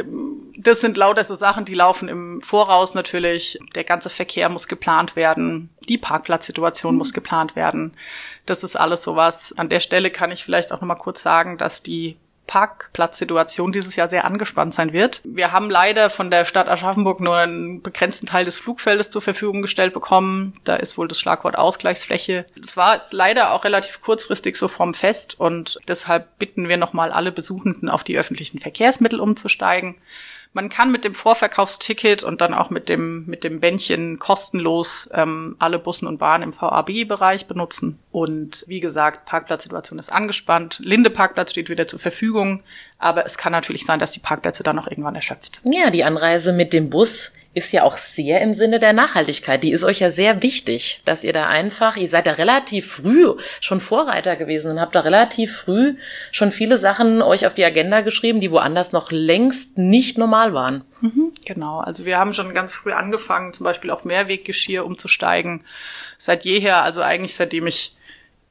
das 0.58 0.82
sind 0.82 0.98
lauter 0.98 1.24
so 1.24 1.36
Sachen, 1.36 1.66
die 1.66 1.76
laufen 1.76 2.10
im 2.10 2.42
Voraus 2.42 2.96
natürlich. 2.96 3.60
Der 3.76 3.84
ganze 3.84 4.10
Verkehr 4.10 4.50
muss 4.50 4.68
geplant 4.68 5.16
werden. 5.16 5.70
Die 5.88 6.00
Parkplatzsituation 6.00 6.96
mhm. 6.96 6.98
muss 6.98 7.14
geplant 7.14 7.56
werden. 7.56 7.94
Das 8.48 8.64
ist 8.64 8.76
alles 8.76 9.04
sowas. 9.04 9.54
An 9.56 9.70
der 9.70 9.80
Stelle 9.82 10.10
kann 10.10 10.32
ich 10.32 10.44
vielleicht 10.44 10.72
auch 10.72 10.82
nochmal 10.82 10.98
kurz 10.98 11.22
sagen, 11.22 11.60
dass 11.60 11.84
die 11.84 12.18
Parkplatzsituation 12.52 13.72
dieses 13.72 13.96
Jahr 13.96 14.10
sehr 14.10 14.26
angespannt 14.26 14.74
sein 14.74 14.92
wird. 14.92 15.22
Wir 15.24 15.54
haben 15.54 15.70
leider 15.70 16.10
von 16.10 16.30
der 16.30 16.44
Stadt 16.44 16.68
Aschaffenburg 16.68 17.22
nur 17.22 17.38
einen 17.38 17.82
begrenzten 17.82 18.26
Teil 18.26 18.44
des 18.44 18.58
Flugfeldes 18.58 19.10
zur 19.10 19.22
Verfügung 19.22 19.62
gestellt 19.62 19.94
bekommen. 19.94 20.60
Da 20.66 20.76
ist 20.76 20.98
wohl 20.98 21.08
das 21.08 21.18
Schlagwort 21.18 21.58
Ausgleichsfläche. 21.58 22.46
Das 22.62 22.76
war 22.76 22.96
jetzt 22.96 23.14
leider 23.14 23.54
auch 23.54 23.64
relativ 23.64 24.02
kurzfristig 24.02 24.58
so 24.58 24.68
vom 24.68 24.94
Fest 24.94 25.40
und 25.40 25.80
deshalb 25.88 26.40
bitten 26.40 26.68
wir 26.68 26.76
nochmal 26.76 27.14
alle 27.14 27.32
Besuchenden 27.32 27.88
auf 27.88 28.04
die 28.04 28.18
öffentlichen 28.18 28.60
Verkehrsmittel 28.60 29.22
umzusteigen. 29.22 29.96
Man 30.54 30.68
kann 30.68 30.92
mit 30.92 31.06
dem 31.06 31.16
Vorverkaufsticket 31.16 32.26
und 32.26 32.42
dann 32.42 32.54
auch 32.54 32.70
mit 32.70 32.90
dem, 32.90 33.26
mit 33.28 33.46
dem 33.46 33.62
Bändchen 33.62 34.20
kostenlos 34.20 35.10
ähm, 35.14 35.56
alle 35.60 35.80
Bussen 35.80 36.06
und 36.06 36.18
Bahnen 36.18 36.44
im 36.44 36.54
VAB-Bereich 36.54 37.48
benutzen. 37.48 38.00
Und 38.12 38.66
wie 38.68 38.82
gesagt, 38.82 39.26
Parkplatzsituation 39.26 39.98
ist 39.98 40.12
angespannt. 40.12 40.80
Linde 40.84 41.10
Parkplatz 41.10 41.52
steht 41.52 41.70
wieder 41.70 41.88
zur 41.88 42.00
Verfügung. 42.00 42.64
Aber 42.98 43.26
es 43.26 43.38
kann 43.38 43.54
natürlich 43.54 43.86
sein, 43.86 44.00
dass 44.00 44.12
die 44.12 44.20
Parkplätze 44.20 44.64
dann 44.64 44.78
auch 44.80 44.88
irgendwann 44.88 45.16
erschöpft. 45.16 45.62
Ja, 45.64 45.90
die 45.90 46.04
Anreise 46.04 46.52
mit 46.52 46.74
dem 46.74 46.90
Bus 46.90 47.32
ist 47.54 47.74
ja 47.74 47.84
auch 47.84 47.98
sehr 47.98 48.42
im 48.42 48.54
Sinne 48.54 48.80
der 48.80 48.94
Nachhaltigkeit. 48.94 49.62
Die 49.62 49.72
ist 49.72 49.84
euch 49.84 50.00
ja 50.00 50.10
sehr 50.10 50.42
wichtig, 50.42 51.02
dass 51.04 51.26
ihr 51.26 51.34
da 51.34 51.48
einfach, 51.48 51.98
ihr 51.98 52.08
seid 52.08 52.26
da 52.26 52.32
relativ 52.34 52.90
früh 52.90 53.36
schon 53.60 53.82
Vorreiter 53.82 54.38
gewesen 54.38 54.72
und 54.72 54.80
habt 54.80 54.96
da 54.96 55.02
relativ 55.02 55.58
früh 55.58 55.96
schon 56.32 56.52
viele 56.52 56.78
Sachen 56.78 57.22
euch 57.22 57.46
auf 57.46 57.54
die 57.54 57.66
Agenda 57.66 58.02
geschrieben, 58.02 58.40
die 58.40 58.52
woanders 58.52 58.94
noch 58.94 59.12
längst 59.12 59.78
nicht 59.78 60.18
normal 60.18 60.54
waren. 60.54 60.86
Mhm, 61.02 61.34
genau. 61.44 61.80
Also 61.80 62.06
wir 62.06 62.18
haben 62.18 62.34
schon 62.34 62.54
ganz 62.54 62.74
früh 62.74 62.94
angefangen, 62.94 63.52
zum 63.52 63.66
Beispiel 63.66 63.92
auch 63.92 64.06
Mehrweggeschirr 64.06 64.86
umzusteigen. 64.86 65.66
Seit 66.18 66.46
jeher, 66.46 66.84
also 66.84 67.02
eigentlich 67.02 67.36
seitdem 67.36 67.68
ich 67.68 67.98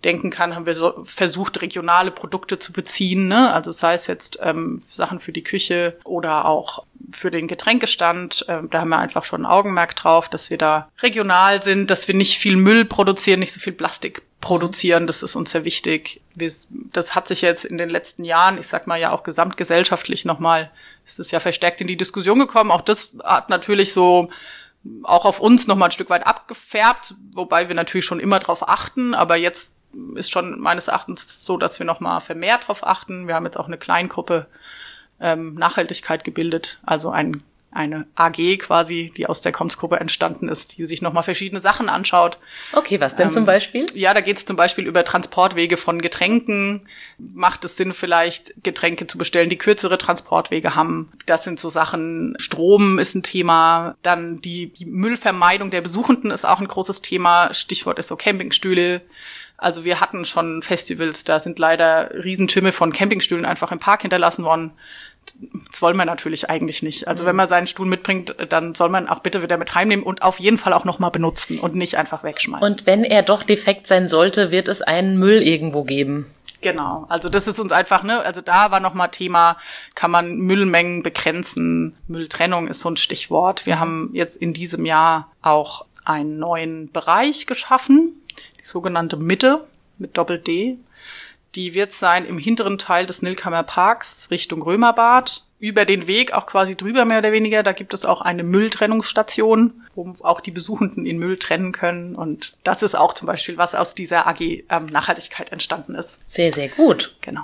denken 0.04 0.30
kann, 0.30 0.54
haben 0.54 0.66
wir 0.66 0.74
so 0.74 1.04
versucht, 1.04 1.60
regionale 1.62 2.10
Produkte 2.10 2.58
zu 2.58 2.72
beziehen. 2.72 3.28
Ne? 3.28 3.52
Also 3.52 3.70
sei 3.70 3.94
es 3.94 4.06
jetzt 4.06 4.38
ähm, 4.42 4.82
Sachen 4.88 5.20
für 5.20 5.32
die 5.32 5.42
Küche 5.42 5.98
oder 6.04 6.46
auch 6.46 6.84
für 7.12 7.30
den 7.30 7.48
Getränkestand. 7.48 8.46
Ähm, 8.48 8.70
da 8.70 8.80
haben 8.80 8.88
wir 8.88 8.98
einfach 8.98 9.24
schon 9.24 9.42
ein 9.42 9.50
Augenmerk 9.50 9.96
drauf, 9.96 10.28
dass 10.28 10.50
wir 10.50 10.58
da 10.58 10.88
regional 11.02 11.62
sind, 11.62 11.90
dass 11.90 12.08
wir 12.08 12.14
nicht 12.14 12.38
viel 12.38 12.56
Müll 12.56 12.84
produzieren, 12.84 13.40
nicht 13.40 13.52
so 13.52 13.60
viel 13.60 13.72
Plastik 13.72 14.22
produzieren. 14.40 15.06
Das 15.06 15.22
ist 15.22 15.36
uns 15.36 15.50
sehr 15.50 15.64
wichtig. 15.64 16.20
Wir, 16.34 16.50
das 16.70 17.14
hat 17.14 17.28
sich 17.28 17.42
jetzt 17.42 17.64
in 17.64 17.78
den 17.78 17.90
letzten 17.90 18.24
Jahren, 18.24 18.58
ich 18.58 18.66
sag 18.66 18.86
mal 18.86 18.98
ja 18.98 19.12
auch 19.12 19.22
gesamtgesellschaftlich 19.22 20.24
nochmal, 20.24 20.70
ist 21.04 21.20
es 21.20 21.30
ja 21.30 21.40
verstärkt 21.40 21.80
in 21.80 21.86
die 21.86 21.96
Diskussion 21.96 22.38
gekommen. 22.38 22.70
Auch 22.70 22.82
das 22.82 23.12
hat 23.22 23.50
natürlich 23.50 23.92
so 23.92 24.30
auch 25.02 25.26
auf 25.26 25.40
uns 25.40 25.66
nochmal 25.66 25.88
ein 25.88 25.92
Stück 25.92 26.08
weit 26.08 26.26
abgefärbt, 26.26 27.14
wobei 27.34 27.68
wir 27.68 27.74
natürlich 27.74 28.06
schon 28.06 28.20
immer 28.20 28.38
drauf 28.38 28.66
achten, 28.66 29.14
aber 29.14 29.36
jetzt 29.36 29.72
ist 30.14 30.30
schon 30.30 30.60
meines 30.60 30.88
Erachtens 30.88 31.44
so, 31.44 31.56
dass 31.56 31.78
wir 31.78 31.86
noch 31.86 32.00
mal 32.00 32.20
vermehrt 32.20 32.64
darauf 32.64 32.86
achten. 32.86 33.26
Wir 33.26 33.34
haben 33.34 33.44
jetzt 33.44 33.58
auch 33.58 33.66
eine 33.66 33.78
Kleingruppe 33.78 34.46
ähm, 35.20 35.54
Nachhaltigkeit 35.54 36.24
gebildet, 36.24 36.80
also 36.84 37.10
ein, 37.10 37.42
eine 37.72 38.06
AG 38.16 38.58
quasi, 38.58 39.12
die 39.16 39.26
aus 39.26 39.42
der 39.42 39.52
Comms-Gruppe 39.52 40.00
entstanden 40.00 40.48
ist, 40.48 40.76
die 40.76 40.86
sich 40.86 41.02
noch 41.02 41.12
mal 41.12 41.22
verschiedene 41.22 41.60
Sachen 41.60 41.88
anschaut. 41.88 42.38
Okay, 42.72 43.00
was 43.00 43.14
denn 43.14 43.28
ähm, 43.28 43.34
zum 43.34 43.46
Beispiel? 43.46 43.86
Ja, 43.94 44.12
da 44.14 44.22
geht 44.22 44.38
es 44.38 44.44
zum 44.44 44.56
Beispiel 44.56 44.86
über 44.86 45.04
Transportwege 45.04 45.76
von 45.76 46.00
Getränken. 46.00 46.88
Macht 47.18 47.64
es 47.64 47.76
Sinn, 47.76 47.92
vielleicht 47.92 48.54
Getränke 48.64 49.06
zu 49.06 49.18
bestellen, 49.18 49.50
die 49.50 49.58
kürzere 49.58 49.98
Transportwege 49.98 50.74
haben? 50.74 51.12
Das 51.26 51.44
sind 51.44 51.60
so 51.60 51.68
Sachen. 51.68 52.34
Strom 52.38 52.98
ist 52.98 53.14
ein 53.14 53.22
Thema. 53.22 53.94
Dann 54.02 54.40
die, 54.40 54.72
die 54.72 54.86
Müllvermeidung 54.86 55.70
der 55.70 55.82
Besuchenden 55.82 56.30
ist 56.30 56.46
auch 56.46 56.60
ein 56.60 56.68
großes 56.68 57.02
Thema. 57.02 57.54
Stichwort 57.54 57.98
ist 57.98 58.08
so 58.08 58.16
Campingstühle 58.16 59.02
also 59.60 59.84
wir 59.84 60.00
hatten 60.00 60.24
schon 60.24 60.62
Festivals, 60.62 61.24
da 61.24 61.38
sind 61.38 61.58
leider 61.58 62.10
Riesentümme 62.24 62.72
von 62.72 62.92
Campingstühlen 62.92 63.44
einfach 63.44 63.72
im 63.72 63.78
Park 63.78 64.02
hinterlassen 64.02 64.44
worden. 64.44 64.72
Das 65.70 65.82
wollen 65.82 65.96
wir 65.96 66.06
natürlich 66.06 66.48
eigentlich 66.48 66.82
nicht. 66.82 67.06
Also 67.06 67.24
wenn 67.26 67.36
man 67.36 67.48
seinen 67.48 67.66
Stuhl 67.66 67.86
mitbringt, 67.86 68.34
dann 68.48 68.74
soll 68.74 68.88
man 68.88 69.06
auch 69.06 69.20
bitte 69.20 69.42
wieder 69.42 69.58
mit 69.58 69.74
heimnehmen 69.74 70.02
und 70.02 70.22
auf 70.22 70.40
jeden 70.40 70.58
Fall 70.58 70.72
auch 70.72 70.84
nochmal 70.84 71.10
benutzen 71.10 71.60
und 71.60 71.74
nicht 71.74 71.96
einfach 71.96 72.24
wegschmeißen. 72.24 72.66
Und 72.66 72.86
wenn 72.86 73.04
er 73.04 73.22
doch 73.22 73.42
defekt 73.42 73.86
sein 73.86 74.08
sollte, 74.08 74.50
wird 74.50 74.68
es 74.68 74.82
einen 74.82 75.18
Müll 75.18 75.42
irgendwo 75.42 75.84
geben. 75.84 76.26
Genau, 76.62 77.06
also 77.08 77.28
das 77.28 77.46
ist 77.46 77.58
uns 77.58 77.72
einfach, 77.72 78.02
ne, 78.02 78.20
also 78.20 78.42
da 78.42 78.70
war 78.70 78.80
nochmal 78.80 79.10
Thema, 79.10 79.56
kann 79.94 80.10
man 80.10 80.36
Müllmengen 80.36 81.02
begrenzen, 81.02 81.96
Mülltrennung 82.06 82.68
ist 82.68 82.80
so 82.80 82.90
ein 82.90 82.98
Stichwort. 82.98 83.64
Wir 83.64 83.80
haben 83.80 84.10
jetzt 84.12 84.36
in 84.36 84.52
diesem 84.52 84.84
Jahr 84.84 85.30
auch 85.40 85.86
einen 86.04 86.38
neuen 86.38 86.92
Bereich 86.92 87.46
geschaffen, 87.46 88.20
die 88.60 88.66
sogenannte 88.66 89.16
Mitte 89.16 89.64
mit 89.98 90.16
Doppel-D. 90.16 90.78
Die 91.56 91.74
wird 91.74 91.92
sein 91.92 92.26
im 92.26 92.38
hinteren 92.38 92.78
Teil 92.78 93.06
des 93.06 93.22
Nilkammer 93.22 93.64
Parks 93.64 94.30
Richtung 94.30 94.62
Römerbad. 94.62 95.44
Über 95.58 95.84
den 95.84 96.06
Weg, 96.06 96.32
auch 96.32 96.46
quasi 96.46 96.74
drüber 96.74 97.04
mehr 97.04 97.18
oder 97.18 97.32
weniger, 97.32 97.62
da 97.62 97.72
gibt 97.72 97.92
es 97.92 98.06
auch 98.06 98.22
eine 98.22 98.44
Mülltrennungsstation, 98.44 99.84
wo 99.94 100.14
auch 100.20 100.40
die 100.40 100.52
Besuchenden 100.52 101.04
in 101.04 101.18
Müll 101.18 101.38
trennen 101.38 101.72
können. 101.72 102.14
Und 102.14 102.54
das 102.64 102.82
ist 102.82 102.94
auch 102.94 103.12
zum 103.12 103.26
Beispiel, 103.26 103.58
was 103.58 103.74
aus 103.74 103.94
dieser 103.94 104.26
AG 104.26 104.40
ähm, 104.40 104.86
Nachhaltigkeit 104.86 105.52
entstanden 105.52 105.96
ist. 105.96 106.20
Sehr, 106.30 106.52
sehr 106.52 106.68
gut. 106.68 107.14
Genau. 107.20 107.42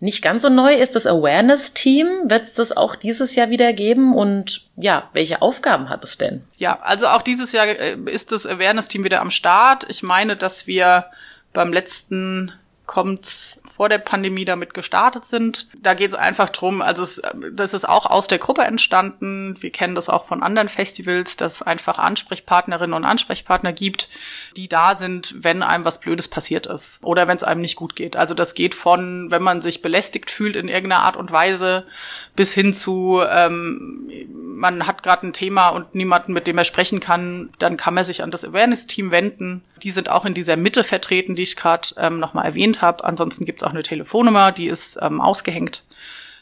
Nicht 0.00 0.22
ganz 0.22 0.42
so 0.42 0.48
neu 0.48 0.74
ist 0.74 0.94
das 0.94 1.06
Awareness-Team. 1.06 2.30
Wird 2.30 2.44
es 2.44 2.54
das 2.54 2.76
auch 2.76 2.94
dieses 2.94 3.34
Jahr 3.34 3.50
wieder 3.50 3.72
geben? 3.72 4.14
Und 4.14 4.66
ja, 4.76 5.08
welche 5.12 5.42
Aufgaben 5.42 5.88
hat 5.88 6.04
es 6.04 6.18
denn? 6.18 6.44
Ja, 6.56 6.78
also 6.80 7.08
auch 7.08 7.22
dieses 7.22 7.52
Jahr 7.52 7.66
äh, 7.66 7.96
ist 8.06 8.30
das 8.30 8.46
Awareness-Team 8.46 9.02
wieder 9.02 9.20
am 9.20 9.30
Start. 9.30 9.86
Ich 9.88 10.02
meine, 10.02 10.36
dass 10.36 10.66
wir 10.66 11.06
beim 11.52 11.72
letzten 11.72 12.52
kommt 12.86 13.58
vor 13.78 13.88
der 13.88 13.98
Pandemie 13.98 14.44
damit 14.44 14.74
gestartet 14.74 15.24
sind. 15.24 15.68
Da 15.80 15.94
geht 15.94 16.08
es 16.08 16.14
einfach 16.16 16.48
drum, 16.50 16.82
also 16.82 17.04
es, 17.04 17.22
das 17.52 17.74
ist 17.74 17.88
auch 17.88 18.06
aus 18.06 18.26
der 18.26 18.38
Gruppe 18.38 18.62
entstanden. 18.62 19.56
Wir 19.60 19.70
kennen 19.70 19.94
das 19.94 20.08
auch 20.08 20.26
von 20.26 20.42
anderen 20.42 20.68
Festivals, 20.68 21.36
dass 21.36 21.54
es 21.54 21.62
einfach 21.62 22.00
Ansprechpartnerinnen 22.00 22.92
und 22.92 23.04
Ansprechpartner 23.04 23.72
gibt, 23.72 24.08
die 24.56 24.68
da 24.68 24.96
sind, 24.96 25.32
wenn 25.44 25.62
einem 25.62 25.84
was 25.84 26.00
Blödes 26.00 26.26
passiert 26.26 26.66
ist 26.66 26.98
oder 27.04 27.28
wenn 27.28 27.36
es 27.36 27.44
einem 27.44 27.60
nicht 27.60 27.76
gut 27.76 27.94
geht. 27.94 28.16
Also 28.16 28.34
das 28.34 28.54
geht 28.54 28.74
von, 28.74 29.28
wenn 29.30 29.44
man 29.44 29.62
sich 29.62 29.80
belästigt 29.80 30.28
fühlt 30.28 30.56
in 30.56 30.66
irgendeiner 30.66 31.04
Art 31.04 31.16
und 31.16 31.30
Weise, 31.30 31.86
bis 32.34 32.52
hin 32.52 32.74
zu, 32.74 33.22
ähm, 33.30 34.10
man 34.34 34.88
hat 34.88 35.04
gerade 35.04 35.24
ein 35.24 35.32
Thema 35.32 35.68
und 35.68 35.94
niemanden, 35.94 36.32
mit 36.32 36.48
dem 36.48 36.58
er 36.58 36.64
sprechen 36.64 36.98
kann, 36.98 37.50
dann 37.60 37.76
kann 37.76 37.94
man 37.94 38.02
sich 38.02 38.24
an 38.24 38.32
das 38.32 38.44
Awareness-Team 38.44 39.12
wenden. 39.12 39.62
Die 39.82 39.90
sind 39.90 40.08
auch 40.10 40.24
in 40.24 40.34
dieser 40.34 40.56
Mitte 40.56 40.84
vertreten, 40.84 41.36
die 41.36 41.42
ich 41.42 41.56
gerade 41.56 41.88
ähm, 41.96 42.18
nochmal 42.18 42.44
erwähnt 42.44 42.82
habe. 42.82 43.04
Ansonsten 43.04 43.44
gibt 43.44 43.62
es 43.62 43.66
auch 43.66 43.72
eine 43.72 43.82
Telefonnummer, 43.82 44.52
die 44.52 44.66
ist 44.66 44.98
ähm, 45.00 45.20
ausgehängt. 45.20 45.84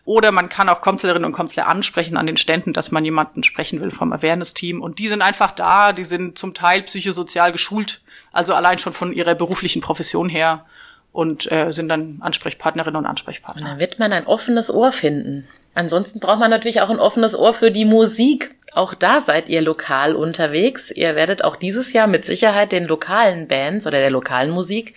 Oder 0.05 0.31
man 0.31 0.49
kann 0.49 0.69
auch 0.69 0.81
Komzlerinnen 0.81 1.25
und 1.25 1.33
Komzler 1.33 1.67
ansprechen 1.67 2.17
an 2.17 2.27
den 2.27 2.37
Ständen, 2.37 2.73
dass 2.73 2.93
man 2.93 3.05
jemanden 3.05 3.43
sprechen 3.43 3.81
will 3.81 3.91
vom 3.91 4.13
Awareness-Team. 4.13 4.81
Und 4.81 5.01
die 5.01 5.09
sind 5.09 5.21
einfach 5.21 5.51
da, 5.51 5.93
die 5.93 6.05
sind 6.05 6.39
zum 6.39 6.55
Teil 6.55 6.83
psychosozial 6.83 7.51
geschult, 7.51 8.01
also 8.33 8.55
allein 8.55 8.79
schon 8.79 8.93
von 8.93 9.13
ihrer 9.13 9.35
beruflichen 9.35 9.83
Profession 9.83 10.29
her 10.29 10.65
und 11.11 11.51
äh, 11.51 11.73
sind 11.73 11.89
dann 11.89 12.19
Ansprechpartnerinnen 12.21 12.97
und 12.97 13.07
Ansprechpartner. 13.07 13.63
Und 13.63 13.69
dann 13.69 13.79
wird 13.81 13.99
man 13.99 14.13
ein 14.13 14.27
offenes 14.27 14.71
Ohr 14.71 14.93
finden. 14.93 15.49
Ansonsten 15.75 16.21
braucht 16.21 16.39
man 16.39 16.51
natürlich 16.51 16.81
auch 16.83 16.91
ein 16.91 16.99
offenes 17.01 17.35
Ohr 17.35 17.53
für 17.53 17.71
die 17.71 17.85
Musik. 17.85 18.55
Auch 18.77 18.93
da 18.93 19.23
seid 19.23 19.49
ihr 19.49 19.63
lokal 19.63 20.15
unterwegs. 20.15 20.91
Ihr 20.91 21.17
werdet 21.17 21.43
auch 21.43 21.57
dieses 21.57 21.95
Jahr 21.95 22.07
mit 22.07 22.27
Sicherheit 22.27 22.73
den 22.73 22.87
lokalen 22.87 23.49
Bands 23.49 23.87
oder 23.87 24.01
der 24.01 24.11
lokalen 24.11 24.51
Musik 24.51 24.95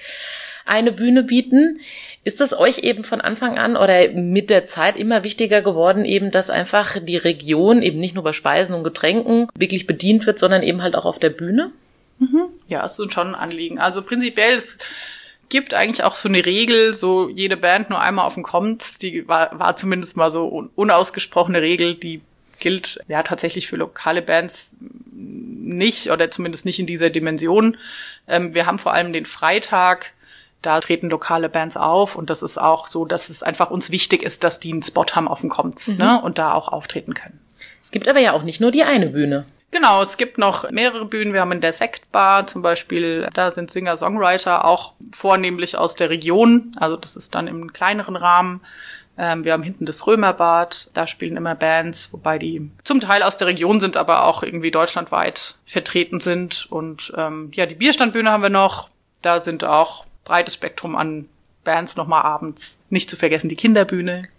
eine 0.66 0.92
Bühne 0.92 1.24
bieten. 1.24 1.80
Ist 2.26 2.42
das 2.42 2.54
euch 2.54 2.80
eben 2.80 3.06
von 3.06 3.22
Anfang 3.22 3.58
an 3.58 3.78
oder 3.78 4.10
mit 4.10 4.50
der 4.50 4.66
Zeit 4.66 4.98
immer 4.98 5.24
wichtiger 5.24 5.62
geworden, 5.62 6.04
eben, 6.04 6.30
dass 6.30 6.50
einfach 6.50 6.98
die 7.02 7.16
Region 7.16 7.82
eben 7.82 8.02
nicht 8.02 8.16
nur 8.16 8.26
bei 8.26 8.34
Speisen 8.34 8.76
und 8.76 8.84
Getränken 8.84 9.48
wirklich 9.58 9.88
bedient 9.88 10.28
wird, 10.28 10.40
sondern 10.40 10.62
eben 10.62 10.82
halt 10.82 10.96
auch 10.96 11.06
auf 11.06 11.18
der 11.18 11.30
Bühne? 11.30 11.72
Mhm. 12.20 12.50
Ja, 12.68 12.84
es 12.84 13.00
ist 13.00 13.14
schon 13.14 13.30
ein 13.30 13.36
Anliegen. 13.36 13.80
Also 13.80 14.02
prinzipiell 14.02 14.56
ist 14.56 14.84
gibt 15.48 15.74
eigentlich 15.74 16.04
auch 16.04 16.16
so 16.16 16.28
eine 16.28 16.46
Regel, 16.46 16.94
so 16.94 17.30
jede 17.30 17.56
Band 17.56 17.90
nur 17.90 18.02
einmal 18.02 18.26
auf 18.26 18.36
den 18.36 18.44
kommt. 18.44 19.02
Die 19.02 19.26
war, 19.28 19.58
war 19.58 19.78
zumindest 19.78 20.18
mal 20.18 20.30
so 20.30 20.70
unausgesprochene 20.76 21.62
Regel, 21.62 21.96
die 21.96 22.22
gilt 22.60 23.00
ja 23.08 23.24
tatsächlich 23.24 23.68
für 23.68 23.76
lokale 23.76 24.22
Bands 24.22 24.74
nicht 25.62 26.12
oder 26.12 26.32
zumindest 26.32 26.66
nicht 26.66 26.80
in 26.80 26.86
dieser 26.86 27.10
Dimension. 27.10 27.78
Ähm, 28.28 28.54
wir 28.54 28.66
haben 28.66 28.80
vor 28.80 28.94
allem 28.94 29.14
den 29.14 29.26
Freitag, 29.26 30.14
da 30.62 30.80
treten 30.80 31.10
lokale 31.10 31.50
Bands 31.50 31.78
auf 31.78 32.16
und 32.16 32.30
das 32.30 32.42
ist 32.42 32.60
auch 32.60 32.88
so, 32.88 33.06
dass 33.06 33.30
es 33.30 33.44
einfach 33.44 33.72
uns 33.72 33.92
wichtig 33.92 34.24
ist, 34.24 34.44
dass 34.44 34.60
die 34.60 34.72
einen 34.72 34.84
Spot 34.84 35.06
haben 35.14 35.28
auf 35.28 35.42
dem 35.42 35.50
Kommt 35.50 35.88
mhm. 35.88 35.98
ne, 35.98 36.22
und 36.22 36.38
da 36.38 36.54
auch 36.54 36.68
auftreten 36.68 37.14
können. 37.14 37.40
Es 37.82 37.92
gibt 37.92 38.08
aber 38.08 38.20
ja 38.20 38.34
auch 38.34 38.44
nicht 38.44 38.60
nur 38.60 38.72
die 38.72 38.84
eine 38.84 39.08
Bühne. 39.08 39.46
Genau, 39.72 40.02
es 40.02 40.18
gibt 40.18 40.40
noch 40.40 40.70
mehrere 40.72 41.06
Bühnen. 41.06 41.32
Wir 41.32 41.42
haben 41.42 41.52
in 41.52 41.62
der 41.62 41.74
Sektbar 41.74 42.48
zum 42.48 42.64
Beispiel, 42.64 43.30
da 43.34 43.52
sind 43.52 43.70
Singer-Songwriter 43.70 44.66
auch 44.66 44.94
vornehmlich 45.14 45.78
aus 45.78 45.96
der 45.96 46.10
Region. 46.10 46.76
Also 46.78 46.98
das 46.98 47.16
ist 47.16 47.36
dann 47.36 47.48
im 47.48 47.72
kleineren 47.72 48.16
Rahmen. 48.16 48.62
Ähm, 49.20 49.44
wir 49.44 49.54
haben 49.54 49.64
hinten 49.64 49.86
das 49.86 50.08
Römerbad, 50.08 50.90
da 50.94 51.06
spielen 51.06 51.38
immer 51.38 51.54
Bands, 51.54 52.14
wobei 52.14 52.40
die 52.40 52.72
zum 52.86 53.02
Teil 53.02 53.22
aus 53.22 53.36
der 53.38 53.48
Region 53.48 53.82
sind, 53.82 53.98
aber 53.98 54.24
auch 54.24 54.42
irgendwie 54.42 54.72
deutschlandweit 54.72 55.56
vertreten 55.66 56.22
sind. 56.22 56.68
Und 56.72 57.14
ähm, 57.18 57.52
ja, 57.54 57.66
die 57.66 57.76
Bierstandbühne 57.76 58.32
haben 58.32 58.44
wir 58.44 58.50
noch. 58.50 58.90
Da 59.22 59.42
sind 59.44 59.66
auch 59.66 60.06
breites 60.24 60.54
Spektrum 60.54 60.96
an 60.96 61.28
Bands 61.66 61.98
nochmal 61.98 62.24
abends. 62.24 62.78
Nicht 62.90 63.10
zu 63.10 63.18
vergessen 63.18 63.50
die 63.50 63.58
Kinderbühne, 63.58 64.30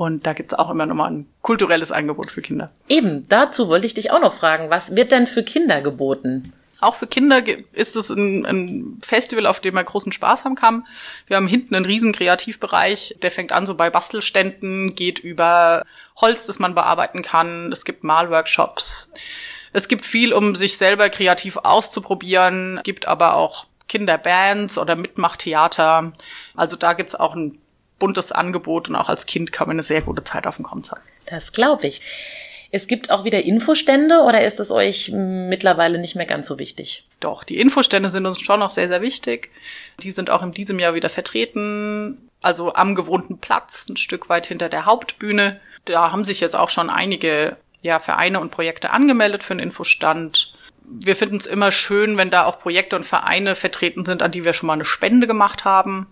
und 0.00 0.26
da 0.26 0.32
gibt's 0.32 0.54
auch 0.54 0.70
immer 0.70 0.86
nochmal 0.86 1.10
ein 1.10 1.26
kulturelles 1.42 1.92
Angebot 1.92 2.30
für 2.30 2.40
Kinder. 2.40 2.70
Eben, 2.88 3.28
dazu 3.28 3.68
wollte 3.68 3.84
ich 3.84 3.92
dich 3.92 4.10
auch 4.10 4.20
noch 4.22 4.32
fragen, 4.32 4.70
was 4.70 4.96
wird 4.96 5.12
denn 5.12 5.26
für 5.26 5.42
Kinder 5.42 5.82
geboten? 5.82 6.54
Auch 6.80 6.94
für 6.94 7.06
Kinder 7.06 7.42
ist 7.72 7.96
es 7.96 8.10
ein, 8.10 8.46
ein, 8.46 9.00
Festival, 9.02 9.46
auf 9.46 9.60
dem 9.60 9.74
man 9.74 9.84
großen 9.84 10.12
Spaß 10.12 10.44
haben 10.44 10.54
kann. 10.54 10.86
Wir 11.26 11.36
haben 11.36 11.46
hinten 11.46 11.74
einen 11.74 11.84
riesen 11.84 12.12
Kreativbereich, 12.12 13.16
der 13.22 13.30
fängt 13.30 13.52
an 13.52 13.66
so 13.66 13.74
bei 13.74 13.90
Bastelständen, 13.90 14.94
geht 14.94 15.18
über 15.18 15.84
Holz, 16.16 16.46
das 16.46 16.58
man 16.58 16.74
bearbeiten 16.74 17.22
kann. 17.22 17.70
Es 17.72 17.84
gibt 17.84 18.04
Malworkshops. 18.04 19.12
Es 19.72 19.88
gibt 19.88 20.04
viel, 20.04 20.32
um 20.32 20.56
sich 20.56 20.78
selber 20.78 21.10
kreativ 21.10 21.58
auszuprobieren, 21.58 22.80
gibt 22.82 23.06
aber 23.06 23.34
auch 23.34 23.66
Kinderbands 23.88 24.78
oder 24.78 24.96
Mitmachtheater. 24.96 26.12
Also 26.54 26.76
da 26.76 26.94
gibt's 26.94 27.14
auch 27.14 27.34
ein 27.34 27.58
buntes 27.98 28.32
Angebot 28.32 28.88
und 28.88 28.96
auch 28.96 29.08
als 29.08 29.26
Kind 29.26 29.52
kann 29.52 29.68
man 29.68 29.74
eine 29.74 29.82
sehr 29.82 30.02
gute 30.02 30.24
Zeit 30.24 30.46
auf 30.46 30.56
dem 30.56 30.64
Konzert. 30.64 31.00
Das 31.26 31.52
glaube 31.52 31.86
ich. 31.86 32.02
Es 32.72 32.86
gibt 32.86 33.10
auch 33.10 33.24
wieder 33.24 33.42
Infostände 33.42 34.20
oder 34.20 34.44
ist 34.44 34.60
es 34.60 34.70
euch 34.70 35.10
mittlerweile 35.12 35.98
nicht 35.98 36.14
mehr 36.14 36.26
ganz 36.26 36.46
so 36.46 36.58
wichtig? 36.58 37.04
Doch, 37.18 37.42
die 37.42 37.58
Infostände 37.58 38.08
sind 38.10 38.26
uns 38.26 38.40
schon 38.40 38.60
noch 38.60 38.70
sehr, 38.70 38.86
sehr 38.86 39.02
wichtig. 39.02 39.50
Die 40.00 40.12
sind 40.12 40.30
auch 40.30 40.42
in 40.42 40.52
diesem 40.52 40.78
Jahr 40.78 40.94
wieder 40.94 41.08
vertreten. 41.08 42.28
Also 42.40 42.74
am 42.74 42.94
gewohnten 42.94 43.38
Platz, 43.38 43.88
ein 43.88 43.96
Stück 43.96 44.28
weit 44.28 44.46
hinter 44.46 44.68
der 44.68 44.86
Hauptbühne. 44.86 45.60
Da 45.84 46.12
haben 46.12 46.24
sich 46.24 46.40
jetzt 46.40 46.54
auch 46.54 46.70
schon 46.70 46.90
einige 46.90 47.56
ja, 47.82 47.98
Vereine 47.98 48.38
und 48.38 48.52
Projekte 48.52 48.90
angemeldet 48.90 49.42
für 49.42 49.54
einen 49.54 49.60
Infostand. 49.60 50.54
Wir 50.84 51.16
finden 51.16 51.36
es 51.36 51.46
immer 51.46 51.72
schön, 51.72 52.16
wenn 52.16 52.30
da 52.30 52.44
auch 52.44 52.60
Projekte 52.60 52.96
und 52.96 53.04
Vereine 53.04 53.56
vertreten 53.56 54.04
sind, 54.04 54.22
an 54.22 54.30
die 54.30 54.44
wir 54.44 54.52
schon 54.52 54.68
mal 54.68 54.74
eine 54.74 54.84
Spende 54.84 55.26
gemacht 55.26 55.64
haben. 55.64 56.06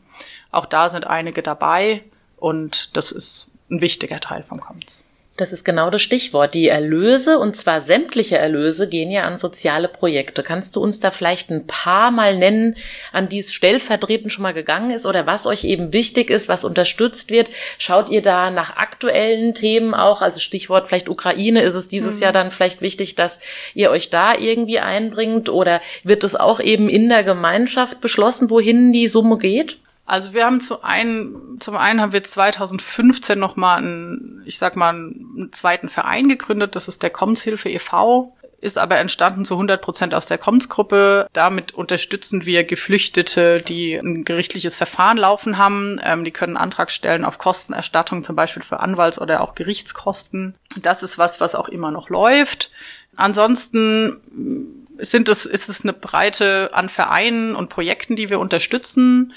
Auch 0.51 0.67
da 0.67 0.89
sind 0.89 1.07
einige 1.07 1.43
dabei 1.43 2.03
und 2.37 2.97
das 2.97 3.13
ist 3.13 3.49
ein 3.71 3.81
wichtiger 3.81 4.21
Teil 4.21 4.45
vom 4.45 4.61
Commons. 4.61 5.08
Das 5.39 5.53
ist 5.53 5.65
genau 5.65 5.89
das 5.89 6.03
Stichwort. 6.03 6.53
Die 6.53 6.67
Erlöse, 6.67 7.39
und 7.39 7.55
zwar 7.55 7.81
sämtliche 7.81 8.37
Erlöse, 8.37 8.89
gehen 8.89 9.09
ja 9.13 9.23
an 9.23 9.39
soziale 9.39 9.87
Projekte. 9.87 10.43
Kannst 10.43 10.75
du 10.75 10.83
uns 10.83 10.99
da 10.99 11.13
vielleicht 11.13 11.51
ein 11.51 11.65
paar 11.65 12.11
mal 12.11 12.37
nennen, 12.37 12.77
an 13.13 13.29
die 13.29 13.39
es 13.39 13.53
stellvertretend 13.53 14.33
schon 14.33 14.43
mal 14.43 14.53
gegangen 14.53 14.91
ist 14.91 15.07
oder 15.07 15.29
was 15.29 15.47
euch 15.47 15.63
eben 15.63 15.93
wichtig 15.93 16.31
ist, 16.31 16.49
was 16.49 16.65
unterstützt 16.65 17.31
wird? 17.31 17.51
Schaut 17.79 18.09
ihr 18.11 18.21
da 18.21 18.51
nach 18.51 18.77
aktuellen 18.79 19.55
Themen 19.55 19.95
auch? 19.95 20.23
Also 20.23 20.41
Stichwort 20.41 20.89
vielleicht 20.89 21.09
Ukraine. 21.09 21.63
Ist 21.63 21.75
es 21.75 21.87
dieses 21.87 22.17
mhm. 22.17 22.23
Jahr 22.23 22.33
dann 22.33 22.51
vielleicht 22.51 22.81
wichtig, 22.81 23.15
dass 23.15 23.39
ihr 23.75 23.91
euch 23.93 24.11
da 24.11 24.35
irgendwie 24.35 24.81
einbringt 24.81 25.49
oder 25.49 25.81
wird 26.03 26.25
es 26.25 26.35
auch 26.35 26.59
eben 26.59 26.89
in 26.89 27.09
der 27.09 27.23
Gemeinschaft 27.23 28.01
beschlossen, 28.01 28.51
wohin 28.51 28.93
die 28.93 29.07
Summe 29.07 29.39
geht? 29.39 29.79
Also 30.09 30.33
wir 30.33 30.47
haben 30.47 30.63
zu 30.63 30.83
einen, 30.83 31.61
zum 31.61 31.77
einen 31.77 32.01
haben 32.01 32.15
wir 32.15 32.25
2015 32.25 33.39
nochmal 33.39 33.77
einen, 33.77 34.43
ich 34.47 34.57
sag 34.57 34.75
mal, 34.75 34.89
einen 34.89 35.51
zweiten 35.53 35.91
Verein 35.91 36.31
gegründet. 36.31 36.77
Das 36.77 36.89
ist 36.89 37.03
der 37.03 37.11
Kommenshilfe 37.11 37.69
e.V., 37.69 38.35
ist 38.63 38.79
aber 38.79 38.97
entstanden 38.97 39.45
zu 39.45 39.55
100 39.55 39.83
Prozent 39.83 40.15
aus 40.15 40.25
der 40.25 40.39
Kommensgruppe. 40.39 41.29
Damit 41.35 41.75
unterstützen 41.75 42.47
wir 42.47 42.65
Geflüchtete, 42.65 43.61
die 43.61 43.97
ein 43.97 44.25
gerichtliches 44.25 44.79
Verfahren 44.79 45.19
laufen 45.19 45.59
haben. 45.59 46.01
Ähm, 46.03 46.25
die 46.25 46.33
können 46.33 46.57
Antrag 46.57 46.91
stellen 46.91 47.27
auf 47.27 47.37
Kostenerstattung, 47.37 48.23
zum 48.23 48.35
Beispiel 48.35 48.63
für 48.63 48.81
Anwalts- 48.81 49.21
oder 49.21 49.43
auch 49.43 49.55
Gerichtskosten. 49.55 50.55
Das 50.77 51.03
ist 51.03 51.19
was, 51.19 51.39
was 51.39 51.55
auch 51.55 51.69
immer 51.69 51.91
noch 51.91 52.09
läuft. 52.09 52.71
Ansonsten 53.15 54.79
sind 54.97 55.29
es, 55.29 55.45
ist 55.45 55.69
es 55.69 55.83
eine 55.83 55.93
Breite 55.93 56.71
an 56.73 56.89
Vereinen 56.89 57.55
und 57.55 57.69
Projekten, 57.69 58.17
die 58.17 58.31
wir 58.31 58.41
unterstützen. 58.41 59.35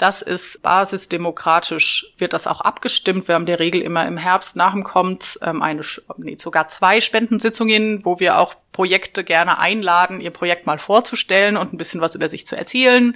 Das 0.00 0.22
ist 0.22 0.62
basisdemokratisch, 0.62 2.14
wird 2.16 2.32
das 2.32 2.46
auch 2.46 2.62
abgestimmt. 2.62 3.28
Wir 3.28 3.34
haben 3.34 3.44
der 3.44 3.58
Regel 3.58 3.82
immer 3.82 4.06
im 4.06 4.16
Herbst 4.16 4.56
nach 4.56 4.72
dem 4.72 4.82
Kommt 4.82 5.38
ähm, 5.42 5.60
eine, 5.60 5.82
nee, 6.16 6.38
sogar 6.38 6.68
zwei 6.68 7.02
Spendensitzungen, 7.02 8.02
wo 8.02 8.18
wir 8.18 8.38
auch 8.38 8.54
Projekte 8.72 9.24
gerne 9.24 9.58
einladen, 9.58 10.22
ihr 10.22 10.30
Projekt 10.30 10.64
mal 10.64 10.78
vorzustellen 10.78 11.58
und 11.58 11.74
ein 11.74 11.76
bisschen 11.76 12.00
was 12.00 12.14
über 12.14 12.28
sich 12.28 12.46
zu 12.46 12.56
erzählen 12.56 13.14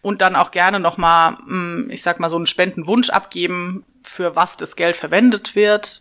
und 0.00 0.22
dann 0.22 0.34
auch 0.34 0.52
gerne 0.52 0.80
nochmal, 0.80 1.32
mm, 1.32 1.90
ich 1.90 2.00
sag 2.00 2.18
mal, 2.18 2.30
so 2.30 2.36
einen 2.36 2.46
Spendenwunsch 2.46 3.10
abgeben, 3.10 3.84
für 4.02 4.34
was 4.34 4.56
das 4.56 4.74
Geld 4.74 4.96
verwendet 4.96 5.54
wird. 5.54 6.00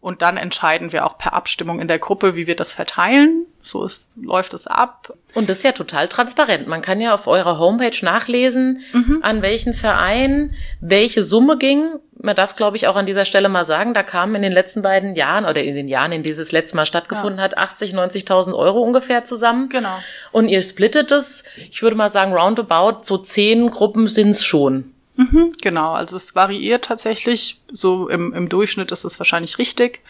Und 0.00 0.22
dann 0.22 0.38
entscheiden 0.38 0.90
wir 0.90 1.06
auch 1.06 1.18
per 1.18 1.34
Abstimmung 1.34 1.78
in 1.78 1.86
der 1.86 2.00
Gruppe, 2.00 2.34
wie 2.34 2.48
wir 2.48 2.56
das 2.56 2.72
verteilen. 2.72 3.46
So 3.68 3.84
ist, 3.84 4.08
läuft 4.16 4.54
es 4.54 4.66
ab. 4.66 5.12
Und 5.34 5.48
das 5.48 5.58
ist 5.58 5.62
ja 5.62 5.72
total 5.72 6.08
transparent. 6.08 6.66
Man 6.66 6.82
kann 6.82 7.00
ja 7.00 7.12
auf 7.12 7.26
eurer 7.26 7.58
Homepage 7.58 7.96
nachlesen, 8.02 8.80
mhm. 8.92 9.18
an 9.22 9.42
welchen 9.42 9.74
Verein 9.74 10.54
welche 10.80 11.22
Summe 11.22 11.58
ging. 11.58 11.86
Man 12.20 12.34
darf, 12.34 12.56
glaube 12.56 12.76
ich, 12.76 12.88
auch 12.88 12.96
an 12.96 13.06
dieser 13.06 13.24
Stelle 13.24 13.48
mal 13.48 13.64
sagen, 13.64 13.94
da 13.94 14.02
kamen 14.02 14.36
in 14.36 14.42
den 14.42 14.52
letzten 14.52 14.82
beiden 14.82 15.14
Jahren 15.14 15.44
oder 15.44 15.62
in 15.62 15.74
den 15.74 15.86
Jahren, 15.86 16.12
in 16.12 16.22
denen 16.22 16.40
es 16.40 16.50
letztes 16.50 16.74
Mal 16.74 16.86
stattgefunden 16.86 17.38
ja. 17.38 17.44
hat, 17.44 17.58
80, 17.58 17.94
90.000 17.94 18.54
Euro 18.54 18.80
ungefähr 18.80 19.24
zusammen. 19.24 19.68
Genau. 19.68 19.96
Und 20.32 20.48
ihr 20.48 20.62
splittet 20.62 21.10
es, 21.12 21.44
ich 21.70 21.82
würde 21.82 21.96
mal 21.96 22.10
sagen, 22.10 22.32
roundabout, 22.32 23.02
so 23.02 23.18
zehn 23.18 23.70
Gruppen 23.70 24.08
sind's 24.08 24.44
schon. 24.44 24.92
Mhm, 25.18 25.52
genau, 25.60 25.94
also 25.94 26.16
es 26.16 26.36
variiert 26.36 26.84
tatsächlich. 26.84 27.60
So 27.72 28.08
im, 28.08 28.32
im 28.32 28.48
Durchschnitt 28.48 28.92
ist 28.92 29.04
es 29.04 29.18
wahrscheinlich 29.18 29.58
richtig. 29.58 30.00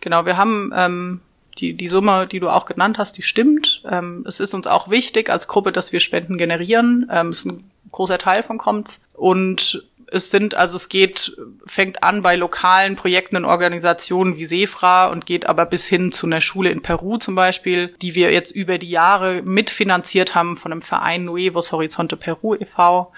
Genau, 0.00 0.26
wir 0.26 0.36
haben 0.36 0.72
ähm, 0.74 1.20
die, 1.60 1.74
die 1.74 1.88
Summe, 1.88 2.26
die 2.26 2.40
du 2.40 2.48
auch 2.48 2.66
genannt 2.66 2.98
hast, 2.98 3.18
die 3.18 3.22
stimmt. 3.22 3.82
Ähm, 3.90 4.24
es 4.26 4.40
ist 4.40 4.54
uns 4.54 4.66
auch 4.66 4.90
wichtig 4.90 5.30
als 5.30 5.48
Gruppe, 5.48 5.72
dass 5.72 5.92
wir 5.92 6.00
Spenden 6.00 6.38
generieren. 6.38 7.08
Ähm, 7.12 7.30
ist 7.30 7.46
ein 7.46 7.70
großer 7.92 8.18
Teil 8.18 8.42
von 8.42 8.58
Comts. 8.58 9.00
Und 9.14 9.84
es 10.10 10.30
sind, 10.30 10.56
also 10.56 10.76
es 10.76 10.88
geht, 10.88 11.36
fängt 11.66 12.02
an 12.02 12.22
bei 12.22 12.36
lokalen 12.36 12.96
Projekten 12.96 13.36
und 13.36 13.44
Organisationen 13.44 14.36
wie 14.36 14.46
Sefra 14.46 15.08
und 15.08 15.26
geht 15.26 15.46
aber 15.46 15.66
bis 15.66 15.86
hin 15.86 16.12
zu 16.12 16.26
einer 16.26 16.40
Schule 16.40 16.70
in 16.70 16.82
Peru 16.82 17.18
zum 17.18 17.34
Beispiel, 17.34 17.94
die 18.00 18.14
wir 18.14 18.32
jetzt 18.32 18.50
über 18.50 18.78
die 18.78 18.90
Jahre 18.90 19.42
mitfinanziert 19.42 20.34
haben 20.34 20.56
von 20.56 20.72
einem 20.72 20.82
Verein 20.82 21.24
Nuevos 21.24 21.72
Horizonte 21.72 22.16
Peru 22.16 22.54
e.V., 22.54 23.12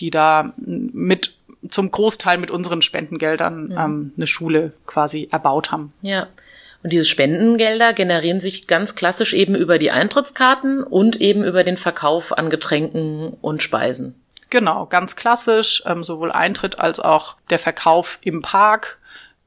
die 0.00 0.10
da 0.10 0.52
mit 0.56 1.34
zum 1.70 1.90
Großteil 1.90 2.36
mit 2.38 2.50
unseren 2.50 2.82
Spendengeldern 2.82 3.70
ja. 3.70 3.84
ähm, 3.84 4.12
eine 4.16 4.26
Schule 4.26 4.72
quasi 4.86 5.28
erbaut 5.30 5.72
haben. 5.72 5.92
Ja. 6.02 6.26
Und 6.84 6.92
diese 6.92 7.06
Spendengelder 7.06 7.94
generieren 7.94 8.40
sich 8.40 8.66
ganz 8.66 8.94
klassisch 8.94 9.32
eben 9.32 9.54
über 9.54 9.78
die 9.78 9.90
Eintrittskarten 9.90 10.84
und 10.84 11.18
eben 11.18 11.42
über 11.42 11.64
den 11.64 11.78
Verkauf 11.78 12.36
an 12.36 12.50
Getränken 12.50 13.38
und 13.40 13.62
Speisen. 13.62 14.20
Genau, 14.50 14.84
ganz 14.84 15.16
klassisch, 15.16 15.82
ähm, 15.86 16.04
sowohl 16.04 16.30
Eintritt 16.30 16.78
als 16.78 17.00
auch 17.00 17.36
der 17.48 17.58
Verkauf 17.58 18.18
im 18.20 18.42
Park. 18.42 18.98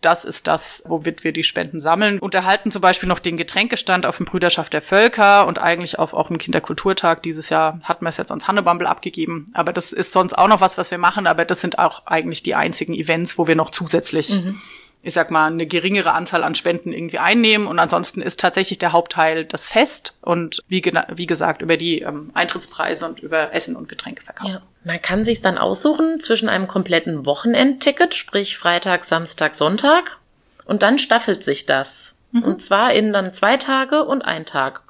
Das 0.02 0.26
ist 0.26 0.48
das, 0.48 0.82
womit 0.88 1.24
wir 1.24 1.32
die 1.32 1.44
Spenden 1.44 1.80
sammeln. 1.80 2.18
Und 2.18 2.34
erhalten 2.34 2.72
zum 2.72 2.82
Beispiel 2.82 3.08
noch 3.08 3.20
den 3.20 3.38
Getränkestand 3.38 4.08
auf 4.08 4.18
dem 4.18 4.26
Brüderschaft 4.26 4.74
der 4.74 4.82
Völker 4.82 5.46
und 5.46 5.60
eigentlich 5.60 6.00
auf 6.00 6.14
auch 6.14 6.32
im 6.32 6.40
Kinderkulturtag. 6.40 7.22
Dieses 7.22 7.50
Jahr 7.50 7.80
hatten 7.84 8.04
wir 8.04 8.10
es 8.10 8.18
jetzt 8.18 8.32
ans 8.32 8.48
Hannebumble 8.48 8.88
abgegeben. 8.88 9.52
Aber 9.54 9.74
das 9.74 9.94
ist 9.94 10.12
sonst 10.12 10.36
auch 10.36 10.48
noch 10.48 10.62
was, 10.62 10.80
was 10.80 10.90
wir 10.90 10.98
machen. 10.98 11.28
Aber 11.28 11.46
das 11.46 11.62
sind 11.62 11.78
auch 11.78 12.08
eigentlich 12.08 12.42
die 12.42 12.56
einzigen 12.56 12.96
Events, 12.96 13.38
wo 13.38 13.46
wir 13.46 13.56
noch 13.56 13.70
zusätzlich 13.70 14.42
mhm 14.42 14.60
ich 15.04 15.14
sag 15.14 15.32
mal, 15.32 15.48
eine 15.48 15.68
geringere 15.68 16.14
Anzahl 16.14 16.44
an 16.44 16.56
Spenden 16.56 16.92
irgendwie 16.92 17.20
einnehmen. 17.20 17.68
Und 17.68 17.80
ansonsten 17.80 18.22
ist 18.22 18.40
tatsächlich 18.40 18.80
der 18.80 18.92
Hauptteil 18.92 19.46
das 19.46 19.68
Fest 19.68 20.18
und 20.22 20.64
wie, 20.68 20.82
wie 20.84 21.26
gesagt 21.26 21.62
über 21.62 21.78
die 21.78 22.02
ähm, 22.02 22.32
Eintrittspreise 22.34 23.06
und 23.06 23.20
über 23.20 23.54
Essen 23.54 23.76
und 23.76 23.88
Getränke 23.88 24.24
verkaufen. 24.24 24.54
Ja. 24.54 24.62
Man 24.84 25.02
kann 25.02 25.24
sich 25.24 25.42
dann 25.42 25.58
aussuchen 25.58 26.20
zwischen 26.20 26.50
einem 26.50 26.68
kompletten 26.68 27.26
Wochenendticket, 27.26 28.16
sprich 28.16 28.58
Freitag, 28.58 29.06
Samstag, 29.06 29.56
Sonntag. 29.56 30.18
Und 30.66 30.84
dann 30.84 31.00
staffelt 31.00 31.44
sich 31.44 31.66
das. 31.66 32.16
Mhm. 32.32 32.44
Und 32.44 32.62
zwar 32.62 32.94
in 32.94 33.14
dann 33.14 33.34
zwei 33.34 33.58
Tage 33.58 34.04
und 34.04 34.24
ein 34.24 34.46
Tag. 34.46 34.82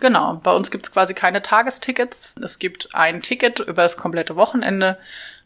Genau, 0.00 0.40
bei 0.42 0.52
uns 0.52 0.70
gibt's 0.70 0.92
quasi 0.92 1.14
keine 1.14 1.40
Tagestickets. 1.40 2.34
Es 2.42 2.58
gibt 2.58 2.88
ein 2.92 3.22
Ticket 3.22 3.60
über 3.60 3.82
das 3.82 3.96
komplette 3.96 4.36
Wochenende 4.36 4.98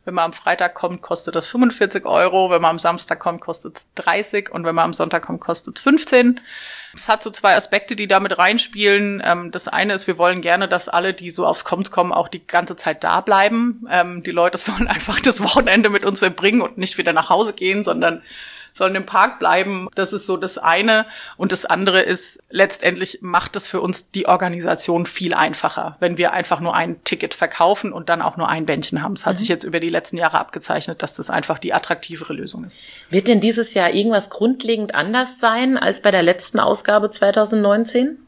wenn 0.08 0.14
man 0.14 0.24
am 0.24 0.32
Freitag 0.32 0.72
kommt, 0.72 1.02
kostet 1.02 1.34
das 1.34 1.48
45 1.48 2.06
Euro. 2.06 2.50
Wenn 2.50 2.62
man 2.62 2.70
am 2.70 2.78
Samstag 2.78 3.20
kommt, 3.20 3.42
kostet 3.42 3.76
es 3.76 3.86
30. 3.96 4.50
Und 4.50 4.64
wenn 4.64 4.74
man 4.74 4.86
am 4.86 4.94
Sonntag 4.94 5.26
kommt, 5.26 5.42
kostet 5.42 5.76
es 5.76 5.82
15. 5.82 6.40
Es 6.94 7.10
hat 7.10 7.22
so 7.22 7.28
zwei 7.28 7.54
Aspekte, 7.54 7.94
die 7.94 8.08
damit 8.08 8.38
reinspielen. 8.38 9.22
Ähm, 9.22 9.50
das 9.50 9.68
eine 9.68 9.92
ist, 9.92 10.06
wir 10.06 10.16
wollen 10.16 10.40
gerne, 10.40 10.66
dass 10.66 10.88
alle, 10.88 11.12
die 11.12 11.30
so 11.30 11.44
aufs 11.44 11.66
Kommt 11.66 11.90
kommen, 11.90 12.14
auch 12.14 12.28
die 12.28 12.46
ganze 12.46 12.74
Zeit 12.74 13.04
da 13.04 13.20
bleiben. 13.20 13.86
Ähm, 13.90 14.22
die 14.22 14.30
Leute 14.30 14.56
sollen 14.56 14.88
einfach 14.88 15.20
das 15.20 15.42
Wochenende 15.42 15.90
mit 15.90 16.06
uns 16.06 16.20
verbringen 16.20 16.62
und 16.62 16.78
nicht 16.78 16.96
wieder 16.96 17.12
nach 17.12 17.28
Hause 17.28 17.52
gehen, 17.52 17.84
sondern 17.84 18.22
sollen 18.78 18.94
im 18.94 19.06
Park 19.06 19.38
bleiben. 19.38 19.88
Das 19.94 20.12
ist 20.12 20.26
so 20.26 20.36
das 20.36 20.56
eine. 20.56 21.06
Und 21.36 21.52
das 21.52 21.64
andere 21.64 22.00
ist, 22.00 22.38
letztendlich 22.48 23.18
macht 23.20 23.56
es 23.56 23.68
für 23.68 23.80
uns 23.80 24.10
die 24.10 24.26
Organisation 24.26 25.04
viel 25.04 25.34
einfacher, 25.34 25.96
wenn 26.00 26.16
wir 26.16 26.32
einfach 26.32 26.60
nur 26.60 26.74
ein 26.74 27.04
Ticket 27.04 27.34
verkaufen 27.34 27.92
und 27.92 28.08
dann 28.08 28.22
auch 28.22 28.36
nur 28.36 28.48
ein 28.48 28.64
Bändchen 28.64 29.02
haben. 29.02 29.12
Es 29.14 29.26
hat 29.26 29.34
mhm. 29.34 29.38
sich 29.38 29.48
jetzt 29.48 29.64
über 29.64 29.80
die 29.80 29.90
letzten 29.90 30.16
Jahre 30.16 30.38
abgezeichnet, 30.38 31.02
dass 31.02 31.14
das 31.14 31.28
einfach 31.28 31.58
die 31.58 31.74
attraktivere 31.74 32.32
Lösung 32.32 32.64
ist. 32.64 32.80
Wird 33.10 33.28
denn 33.28 33.40
dieses 33.40 33.74
Jahr 33.74 33.92
irgendwas 33.92 34.30
grundlegend 34.30 34.94
anders 34.94 35.38
sein 35.38 35.76
als 35.76 36.00
bei 36.00 36.10
der 36.10 36.22
letzten 36.22 36.60
Ausgabe 36.60 37.10
2019? 37.10 38.18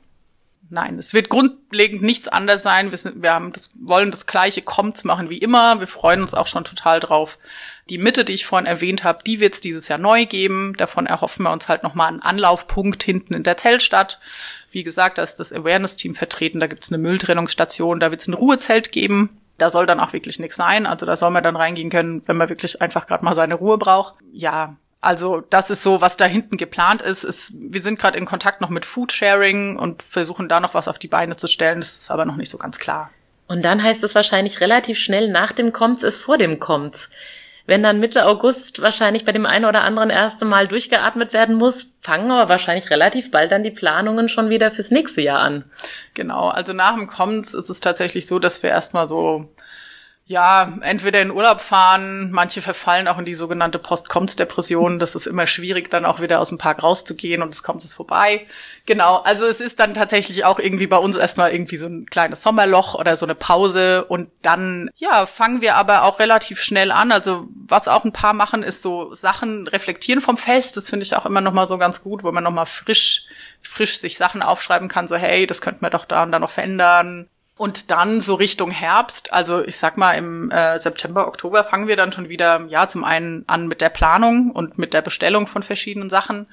Nein, 0.73 0.99
es 0.99 1.15
wird 1.15 1.31
grundlegend 1.31 2.01
nichts 2.03 2.29
anders 2.29 2.63
sein. 2.63 2.93
Wir, 2.93 2.99
sind, 2.99 3.23
wir 3.23 3.35
haben 3.35 3.53
das, 3.53 3.71
wollen 3.75 4.13
das 4.13 4.27
gleiche 4.27 4.63
Kommts 4.63 5.03
machen 5.03 5.29
wie 5.29 5.39
immer. 5.39 5.81
Wir 5.81 5.89
freuen 5.89 6.23
uns 6.23 6.33
auch 6.33 6.47
schon 6.47 6.63
total 6.63 7.01
drauf. 7.01 7.39
Die 7.89 7.99
Mitte, 7.99 8.25
die 8.25 8.35
ich 8.35 8.47
vorhin 8.47 8.67
erwähnt 8.67 9.03
habe, 9.03 9.25
die 9.25 9.41
wird 9.41 9.55
es 9.55 9.61
dieses 9.61 9.89
Jahr 9.89 9.99
neu 9.99 10.27
geben. 10.27 10.75
Davon 10.77 11.07
erhoffen 11.07 11.43
wir 11.43 11.51
uns 11.51 11.67
halt 11.67 11.83
nochmal 11.83 12.07
einen 12.07 12.23
Anlaufpunkt 12.23 13.03
hinten 13.03 13.35
in 13.35 13.43
der 13.43 13.57
Zeltstadt. 13.57 14.21
Wie 14.71 14.85
gesagt, 14.85 15.19
da 15.19 15.25
ist 15.25 15.37
das 15.37 15.53
Awareness-Team 15.53 16.15
vertreten, 16.15 16.61
da 16.61 16.69
gibt 16.69 16.85
es 16.85 16.93
eine 16.93 17.03
Mülltrennungsstation, 17.03 17.99
da 17.99 18.13
wird 18.13 18.21
es 18.21 18.29
ein 18.29 18.35
Ruhezelt 18.35 18.93
geben. 18.93 19.41
Da 19.59 19.71
soll 19.71 19.87
dann 19.87 19.99
auch 19.99 20.13
wirklich 20.13 20.39
nichts 20.39 20.57
sein. 20.57 20.87
Also 20.87 21.05
da 21.05 21.17
soll 21.17 21.31
man 21.31 21.43
dann 21.43 21.57
reingehen 21.57 21.91
können, 21.91 22.23
wenn 22.27 22.37
man 22.37 22.49
wirklich 22.49 22.81
einfach 22.81 23.09
gerade 23.09 23.25
mal 23.25 23.35
seine 23.35 23.57
Ruhe 23.57 23.77
braucht. 23.77 24.15
Ja, 24.33 24.77
also 25.01 25.41
das 25.49 25.71
ist 25.71 25.83
so, 25.83 26.01
was 26.01 26.17
da 26.17 26.27
hinten 26.27 26.57
geplant 26.57 27.01
ist. 27.01 27.25
ist 27.25 27.53
wir 27.55 27.81
sind 27.81 27.99
gerade 27.99 28.19
in 28.19 28.27
Kontakt 28.27 28.61
noch 28.61 28.69
mit 28.69 28.85
Foodsharing 28.85 29.79
und 29.79 30.03
versuchen 30.03 30.49
da 30.49 30.61
noch 30.61 30.75
was 30.75 30.89
auf 30.89 30.99
die 30.99 31.09
Beine 31.09 31.37
zu 31.37 31.47
stellen. 31.47 31.81
Das 31.81 31.97
ist 31.97 32.11
aber 32.11 32.27
noch 32.27 32.37
nicht 32.37 32.51
so 32.51 32.59
ganz 32.59 32.79
klar. 32.79 33.11
Und 33.47 33.65
dann 33.65 33.83
heißt 33.83 34.05
es 34.05 34.15
wahrscheinlich 34.15 34.61
relativ 34.61 34.99
schnell, 34.99 35.31
nach 35.31 35.53
dem 35.53 35.73
Kommts 35.73 36.03
ist 36.03 36.21
vor 36.21 36.39
dem 36.39 36.61
Kommts. 36.61 37.11
Wenn 37.67 37.83
dann 37.83 38.01
Mitte 38.01 38.27
August 38.27 38.83
wahrscheinlich 38.83 39.25
bei 39.25 39.33
dem 39.33 39.47
einen 39.47 39.65
oder 39.65 39.83
anderen 39.83 40.11
erste 40.11 40.45
Mal 40.45 40.69
durchgeatmet 40.69 41.33
werden 41.33 41.55
muss, 41.55 41.87
fangen 42.01 42.31
aber 42.31 42.49
wahrscheinlich 42.49 42.91
relativ 42.91 43.31
bald 43.31 43.53
dann 43.53 43.63
die 43.63 43.71
Planungen 43.71 44.29
schon 44.29 44.51
wieder 44.51 44.71
fürs 44.71 44.91
nächste 44.91 45.21
Jahr 45.21 45.41
an. 45.41 45.65
Genau, 46.15 46.49
also 46.49 46.73
nach 46.73 46.97
dem 46.97 47.07
Kommts 47.07 47.55
ist 47.55 47.71
es 47.71 47.81
tatsächlich 47.81 48.27
so, 48.27 48.39
dass 48.39 48.63
wir 48.63 48.71
erstmal 48.71 49.09
so 49.09 49.49
ja, 50.31 50.73
entweder 50.83 51.21
in 51.21 51.33
Urlaub 51.33 51.61
fahren, 51.61 52.31
manche 52.31 52.63
verfallen 52.63 53.09
auch 53.09 53.19
in 53.19 53.25
die 53.25 53.35
sogenannte 53.35 53.81
Post-Kommts-Depression. 53.81 55.01
Das 55.01 55.17
ist 55.17 55.27
immer 55.27 55.49
schwierig, 55.49 55.91
dann 55.91 56.05
auch 56.07 56.21
wieder 56.21 56.39
aus 56.39 56.51
dem 56.51 56.59
Park 56.59 56.85
rauszugehen 56.85 57.43
und 57.43 57.53
es 57.53 57.65
kommt 57.65 57.83
es 57.83 57.95
vorbei. 57.95 58.47
Genau, 58.87 59.17
also 59.17 59.45
es 59.47 59.61
ist 59.61 59.81
dann 59.81 59.93
tatsächlich 59.93 60.45
auch 60.45 60.61
irgendwie 60.61 60.87
bei 60.87 60.99
uns 60.99 61.17
erstmal 61.17 61.51
irgendwie 61.51 61.79
so 61.79 61.89
ein 61.89 62.07
kleines 62.07 62.45
Sommerloch 62.45 62.95
oder 62.95 63.17
so 63.17 63.27
eine 63.27 63.35
Pause 63.35 64.05
und 64.05 64.31
dann, 64.41 64.91
ja, 64.95 65.27
fangen 65.27 65.63
wir 65.63 65.75
aber 65.75 66.05
auch 66.05 66.21
relativ 66.21 66.63
schnell 66.63 66.93
an. 66.93 67.11
Also 67.11 67.49
was 67.67 67.89
auch 67.89 68.05
ein 68.05 68.13
paar 68.13 68.33
machen, 68.33 68.63
ist 68.63 68.83
so 68.83 69.13
Sachen 69.13 69.67
reflektieren 69.67 70.21
vom 70.21 70.37
Fest. 70.37 70.77
Das 70.77 70.91
finde 70.91 71.03
ich 71.03 71.17
auch 71.17 71.27
immer 71.27 71.41
nochmal 71.41 71.69
so 71.69 71.77
ganz 71.77 72.05
gut, 72.05 72.23
wo 72.23 72.31
man 72.31 72.45
nochmal 72.45 72.67
frisch 72.67 73.27
frisch 73.63 73.99
sich 73.99 74.17
Sachen 74.17 74.43
aufschreiben 74.43 74.89
kann, 74.89 75.09
so 75.09 75.17
hey, 75.17 75.47
das 75.47 75.61
könnte 75.61 75.81
man 75.83 75.91
doch 75.91 76.05
da 76.05 76.23
und 76.23 76.33
da 76.33 76.39
noch 76.39 76.51
verändern. 76.51 77.29
Und 77.61 77.91
dann 77.91 78.23
so 78.23 78.37
Richtung 78.37 78.71
Herbst, 78.71 79.35
also 79.35 79.63
ich 79.63 79.77
sag 79.77 79.99
mal 79.99 80.15
im 80.15 80.51
äh, 80.51 80.79
September, 80.79 81.29
Oktober 81.29 81.63
fangen 81.63 81.89
wir 81.89 81.97
dann 81.97 82.11
schon 82.11 82.31
wieder, 82.31 82.65
ja, 82.71 82.89
zum 82.89 83.05
einen 83.05 83.45
an 83.49 83.69
mit 83.69 83.83
der 83.83 83.91
Planung 83.91 84.53
und 84.53 84.79
mit 84.79 84.95
der 84.95 85.03
Bestellung 85.03 85.47
von 85.47 85.63
verschiedenen 85.63 86.09
Sachen. 86.09 86.47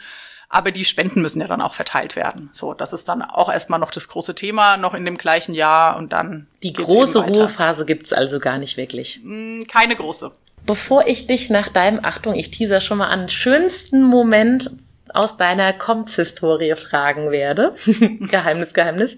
Aber 0.50 0.72
die 0.72 0.84
Spenden 0.84 1.22
müssen 1.22 1.40
ja 1.40 1.48
dann 1.48 1.62
auch 1.62 1.76
verteilt 1.76 2.18
werden. 2.18 2.50
So, 2.52 2.74
das 2.74 2.92
ist 2.92 3.08
dann 3.08 3.22
auch 3.22 3.50
erstmal 3.50 3.80
noch 3.80 3.92
das 3.92 4.10
große 4.10 4.36
Thema, 4.36 4.76
noch 4.76 4.94
in 4.94 5.06
dem 5.06 5.18
gleichen 5.18 5.56
Jahr 5.56 5.96
und 5.96 6.12
dann. 6.12 6.48
Die 6.62 6.74
große 6.74 7.20
Ruhephase 7.20 7.86
gibt's 7.86 8.12
also 8.12 8.40
gar 8.40 8.58
nicht 8.58 8.76
wirklich. 8.76 9.22
Hm, 9.24 9.66
keine 9.72 9.96
große. 9.96 10.34
Bevor 10.66 11.08
ich 11.08 11.26
dich 11.26 11.50
nach 11.50 11.70
deinem, 11.70 12.04
Achtung, 12.04 12.36
ich 12.36 12.52
teaser 12.52 12.82
schon 12.82 12.98
mal 12.98 13.08
an, 13.08 13.30
schönsten 13.30 14.04
Moment 14.04 14.72
aus 15.14 15.38
deiner 15.38 15.72
Komts-Historie 15.72 16.76
fragen 16.76 17.32
werde. 17.32 17.76
Geheimnis, 18.30 18.74
Geheimnis 18.74 19.16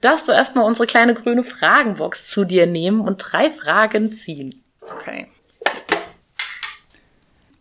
darfst 0.00 0.28
du 0.28 0.32
erstmal 0.32 0.64
unsere 0.64 0.86
kleine 0.86 1.14
grüne 1.14 1.44
Fragenbox 1.44 2.28
zu 2.28 2.44
dir 2.44 2.66
nehmen 2.66 3.00
und 3.00 3.18
drei 3.18 3.50
Fragen 3.50 4.12
ziehen. 4.12 4.62
Okay. 4.80 5.28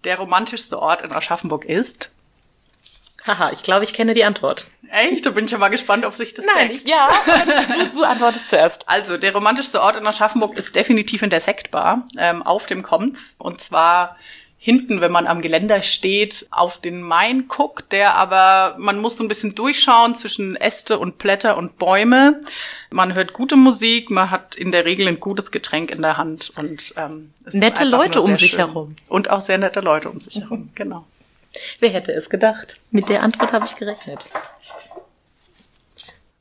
Der 0.04 0.18
romantischste 0.20 0.80
Ort 0.80 1.02
in 1.02 1.12
Aschaffenburg 1.12 1.66
ist? 1.66 2.12
Haha, 3.26 3.52
ich 3.52 3.64
glaube, 3.64 3.84
ich 3.84 3.94
kenne 3.94 4.14
die 4.14 4.24
Antwort. 4.24 4.68
Echt? 4.92 5.26
Da 5.26 5.32
bin 5.32 5.46
ich 5.46 5.52
ja 5.52 5.58
mal 5.58 5.70
gespannt, 5.70 6.06
ob 6.06 6.14
sich 6.14 6.36
das 6.36 6.46
Nein, 6.46 6.70
ich, 6.70 6.88
ja, 6.88 7.10
du, 7.90 8.00
du, 8.00 8.04
antwortest 8.04 8.50
zuerst. 8.52 8.84
Also, 8.88 9.18
der 9.18 9.34
romantischste 9.34 9.82
Ort 9.82 9.96
in 9.96 10.06
Aschaffenburg 10.06 10.56
ist 10.56 10.76
definitiv 10.76 11.24
in 11.24 11.32
der 11.32 11.40
Sektbar, 11.40 12.08
ähm, 12.20 12.44
auf 12.44 12.68
dem 12.68 12.84
Kommts. 12.84 13.36
Und 13.40 13.62
zwar 13.62 14.16
hinten, 14.58 15.02
wenn 15.02 15.12
man 15.12 15.28
am 15.28 15.42
Geländer 15.42 15.82
steht, 15.82 16.48
auf 16.50 16.80
den 16.80 17.02
Main 17.02 17.48
guckt, 17.48 17.92
der 17.92 18.16
aber, 18.16 18.76
man 18.80 19.00
muss 19.00 19.18
so 19.18 19.24
ein 19.24 19.28
bisschen 19.28 19.54
durchschauen 19.54 20.16
zwischen 20.16 20.56
Äste 20.56 20.98
und 20.98 21.18
Blätter 21.18 21.58
und 21.58 21.78
Bäume. 21.78 22.42
Man 22.90 23.14
hört 23.14 23.34
gute 23.34 23.58
Musik, 23.58 24.10
man 24.10 24.32
hat 24.32 24.56
in 24.56 24.72
der 24.72 24.86
Regel 24.86 25.08
ein 25.08 25.20
gutes 25.20 25.52
Getränk 25.52 25.92
in 25.92 26.02
der 26.02 26.18
Hand 26.18 26.52
und 26.58 26.94
ähm, 26.98 27.32
nette 27.52 27.84
Leute 27.84 28.22
um 28.22 28.36
sich 28.38 28.52
schön. 28.52 28.60
herum. 28.60 28.96
Und 29.08 29.30
auch 29.30 29.42
sehr 29.42 29.58
nette 29.58 29.82
Leute 29.82 30.10
um 30.10 30.20
sich 30.20 30.42
herum, 30.42 30.72
genau. 30.74 31.06
Wer 31.80 31.90
hätte 31.90 32.12
es 32.14 32.30
gedacht? 32.30 32.82
Mit 32.92 33.10
der 33.10 33.24
Antwort 33.24 33.54
habe 33.54 33.66
ich 33.66 33.76
gerechnet. 33.76 34.20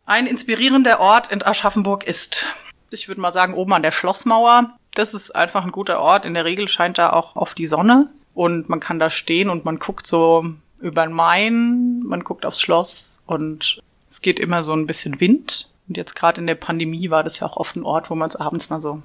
Ein 0.07 0.27
inspirierender 0.27 1.01
Ort 1.01 1.31
in 1.31 1.43
Aschaffenburg 1.43 2.05
ist, 2.05 2.47
ich 2.91 3.09
würde 3.09 3.21
mal 3.21 3.33
sagen, 3.33 3.55
oben 3.55 3.73
an 3.73 3.83
der 3.83 3.93
Schlossmauer 3.93 4.77
das 4.95 5.15
ist 5.15 5.35
einfach 5.35 5.65
ein 5.65 5.73
guter 5.73 6.01
Ort. 6.01 6.25
In 6.25 6.35
der 6.35 6.45
Regel 6.45 6.69
scheint 6.69 6.99
da 6.99 7.13
auch 7.13 7.37
oft 7.37 7.59
die 7.59 7.67
Sonne 7.67 8.11
und 8.35 8.69
man 8.69 8.81
kann 8.81 8.99
da 8.99 9.11
stehen 9.11 9.49
und 9.49 9.65
man 9.65 9.79
guckt 9.79 10.07
so 10.07 10.45
über 10.81 11.05
den 11.05 11.15
Main, 11.15 12.03
man 12.05 12.25
guckt 12.25 12.45
aufs 12.45 12.61
Schloss 12.61 13.23
und 13.27 13.81
es 14.07 14.23
geht 14.23 14.39
immer 14.39 14.63
so 14.63 14.73
ein 14.73 14.87
bisschen 14.87 15.21
Wind. 15.21 15.71
Und 15.89 15.97
jetzt 15.97 16.15
gerade 16.15 16.41
in 16.41 16.47
der 16.47 16.55
Pandemie 16.55 17.11
war 17.11 17.23
das 17.25 17.41
ja 17.41 17.47
auch 17.47 17.57
oft 17.57 17.77
ein 17.77 17.85
Ort, 17.85 18.11
wo 18.11 18.15
wir 18.15 18.25
uns 18.25 18.37
abends 18.37 18.71
mal 18.71 18.81
so 18.81 19.03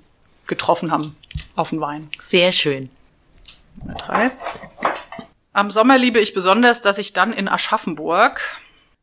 getroffen 0.48 0.92
haben 0.92 1.16
auf 1.56 1.70
den 1.70 1.82
Wein. 1.82 2.10
Sehr 2.20 2.52
schön. 2.52 2.90
Nummer 3.80 3.94
drei. 3.98 4.32
Am 5.54 5.72
Sommer 5.72 5.98
liebe 5.98 6.20
ich 6.20 6.34
besonders, 6.34 6.82
dass 6.82 6.98
ich 6.98 7.14
dann 7.14 7.34
in 7.34 7.48
Aschaffenburg 7.48 8.42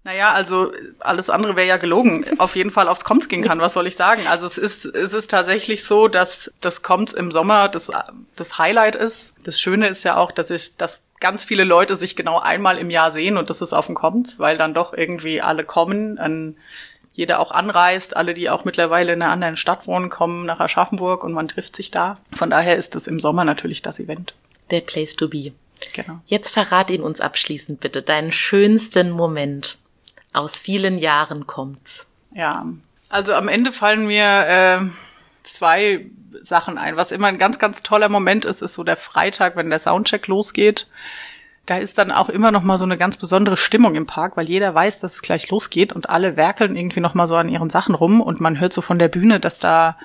Naja, 0.06 0.30
also 0.30 0.72
alles 1.00 1.30
andere 1.30 1.56
wäre 1.56 1.66
ja 1.66 1.78
gelogen. 1.78 2.24
Auf 2.38 2.54
jeden 2.54 2.70
Fall 2.70 2.86
aufs 2.86 3.02
Komms 3.02 3.28
gehen 3.28 3.42
kann. 3.42 3.58
Was 3.58 3.72
soll 3.72 3.88
ich 3.88 3.96
sagen? 3.96 4.28
Also 4.28 4.46
es 4.46 4.56
ist, 4.56 4.84
es 4.84 5.12
ist 5.12 5.28
tatsächlich 5.32 5.82
so, 5.82 6.06
dass 6.06 6.52
das 6.60 6.82
Komms 6.82 7.12
im 7.12 7.32
Sommer 7.32 7.68
das, 7.68 7.90
das 8.36 8.56
Highlight 8.56 8.94
ist. 8.94 9.34
Das 9.42 9.60
Schöne 9.60 9.88
ist 9.88 10.04
ja 10.04 10.16
auch, 10.16 10.30
dass 10.30 10.50
ich, 10.50 10.76
dass 10.76 11.02
ganz 11.18 11.42
viele 11.42 11.64
Leute 11.64 11.96
sich 11.96 12.14
genau 12.14 12.38
einmal 12.38 12.78
im 12.78 12.88
Jahr 12.88 13.10
sehen 13.10 13.36
und 13.36 13.50
das 13.50 13.60
ist 13.60 13.72
auf 13.72 13.86
dem 13.86 13.96
Komms, 13.96 14.38
weil 14.38 14.56
dann 14.56 14.74
doch 14.74 14.92
irgendwie 14.92 15.42
alle 15.42 15.64
kommen, 15.64 16.18
an, 16.18 16.56
jeder 17.12 17.40
auch 17.40 17.50
anreist, 17.50 18.16
alle, 18.16 18.32
die 18.32 18.48
auch 18.48 18.64
mittlerweile 18.64 19.12
in 19.12 19.22
einer 19.22 19.32
anderen 19.32 19.56
Stadt 19.56 19.88
wohnen, 19.88 20.08
kommen 20.08 20.46
nach 20.46 20.60
Aschaffenburg 20.60 21.24
und 21.24 21.32
man 21.32 21.48
trifft 21.48 21.74
sich 21.74 21.90
da. 21.90 22.18
Von 22.32 22.50
daher 22.50 22.76
ist 22.76 22.94
es 22.94 23.08
im 23.08 23.18
Sommer 23.18 23.44
natürlich 23.44 23.82
das 23.82 23.98
Event. 23.98 24.34
Der 24.70 24.82
Place 24.82 25.16
to 25.16 25.26
be. 25.26 25.50
Genau. 25.94 26.20
Jetzt 26.26 26.54
verrat 26.54 26.90
ihn 26.90 27.02
uns 27.02 27.20
abschließend 27.20 27.80
bitte, 27.80 28.02
deinen 28.02 28.30
schönsten 28.30 29.10
Moment. 29.10 29.78
Aus 30.36 30.58
vielen 30.58 30.98
Jahren 30.98 31.46
kommt's. 31.46 32.06
Ja, 32.34 32.66
also 33.08 33.32
am 33.32 33.48
Ende 33.48 33.72
fallen 33.72 34.06
mir 34.06 34.46
äh, 34.46 34.80
zwei 35.42 36.04
Sachen 36.42 36.76
ein. 36.76 36.96
Was 36.96 37.10
immer 37.10 37.28
ein 37.28 37.38
ganz, 37.38 37.58
ganz 37.58 37.82
toller 37.82 38.10
Moment 38.10 38.44
ist, 38.44 38.60
ist 38.60 38.74
so 38.74 38.84
der 38.84 38.98
Freitag, 38.98 39.56
wenn 39.56 39.70
der 39.70 39.78
Soundcheck 39.78 40.26
losgeht. 40.26 40.88
Da 41.64 41.78
ist 41.78 41.96
dann 41.96 42.12
auch 42.12 42.28
immer 42.28 42.50
noch 42.50 42.62
mal 42.62 42.76
so 42.76 42.84
eine 42.84 42.98
ganz 42.98 43.16
besondere 43.16 43.56
Stimmung 43.56 43.94
im 43.94 44.06
Park, 44.06 44.36
weil 44.36 44.46
jeder 44.46 44.74
weiß, 44.74 45.00
dass 45.00 45.14
es 45.14 45.22
gleich 45.22 45.48
losgeht 45.48 45.94
und 45.94 46.10
alle 46.10 46.36
werkeln 46.36 46.76
irgendwie 46.76 47.00
noch 47.00 47.14
mal 47.14 47.26
so 47.26 47.36
an 47.36 47.48
ihren 47.48 47.70
Sachen 47.70 47.94
rum 47.94 48.20
und 48.20 48.38
man 48.38 48.60
hört 48.60 48.74
so 48.74 48.82
von 48.82 48.98
der 48.98 49.08
Bühne, 49.08 49.40
dass 49.40 49.58
da 49.58 49.96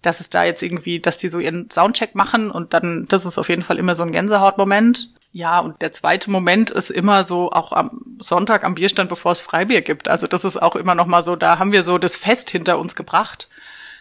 dass 0.00 0.20
es 0.20 0.30
da 0.30 0.44
jetzt 0.44 0.62
irgendwie, 0.62 1.00
dass 1.00 1.18
die 1.18 1.28
so 1.28 1.38
ihren 1.38 1.70
Soundcheck 1.70 2.14
machen 2.14 2.50
und 2.50 2.72
dann, 2.74 3.06
das 3.08 3.26
ist 3.26 3.38
auf 3.38 3.48
jeden 3.48 3.62
Fall 3.62 3.78
immer 3.78 3.94
so 3.94 4.04
ein 4.04 4.12
Gänsehautmoment. 4.12 5.10
Ja, 5.36 5.60
und 5.60 5.82
der 5.82 5.92
zweite 5.92 6.30
Moment 6.30 6.70
ist 6.70 6.90
immer 6.90 7.22
so 7.22 7.52
auch 7.52 7.70
am 7.72 8.16
Sonntag 8.20 8.64
am 8.64 8.74
Bierstand, 8.74 9.10
bevor 9.10 9.32
es 9.32 9.42
Freibier 9.42 9.82
gibt. 9.82 10.08
Also 10.08 10.26
das 10.26 10.46
ist 10.46 10.56
auch 10.56 10.76
immer 10.76 10.94
noch 10.94 11.04
mal 11.04 11.22
so, 11.22 11.36
da 11.36 11.58
haben 11.58 11.72
wir 11.72 11.82
so 11.82 11.98
das 11.98 12.16
Fest 12.16 12.48
hinter 12.48 12.78
uns 12.78 12.96
gebracht. 12.96 13.50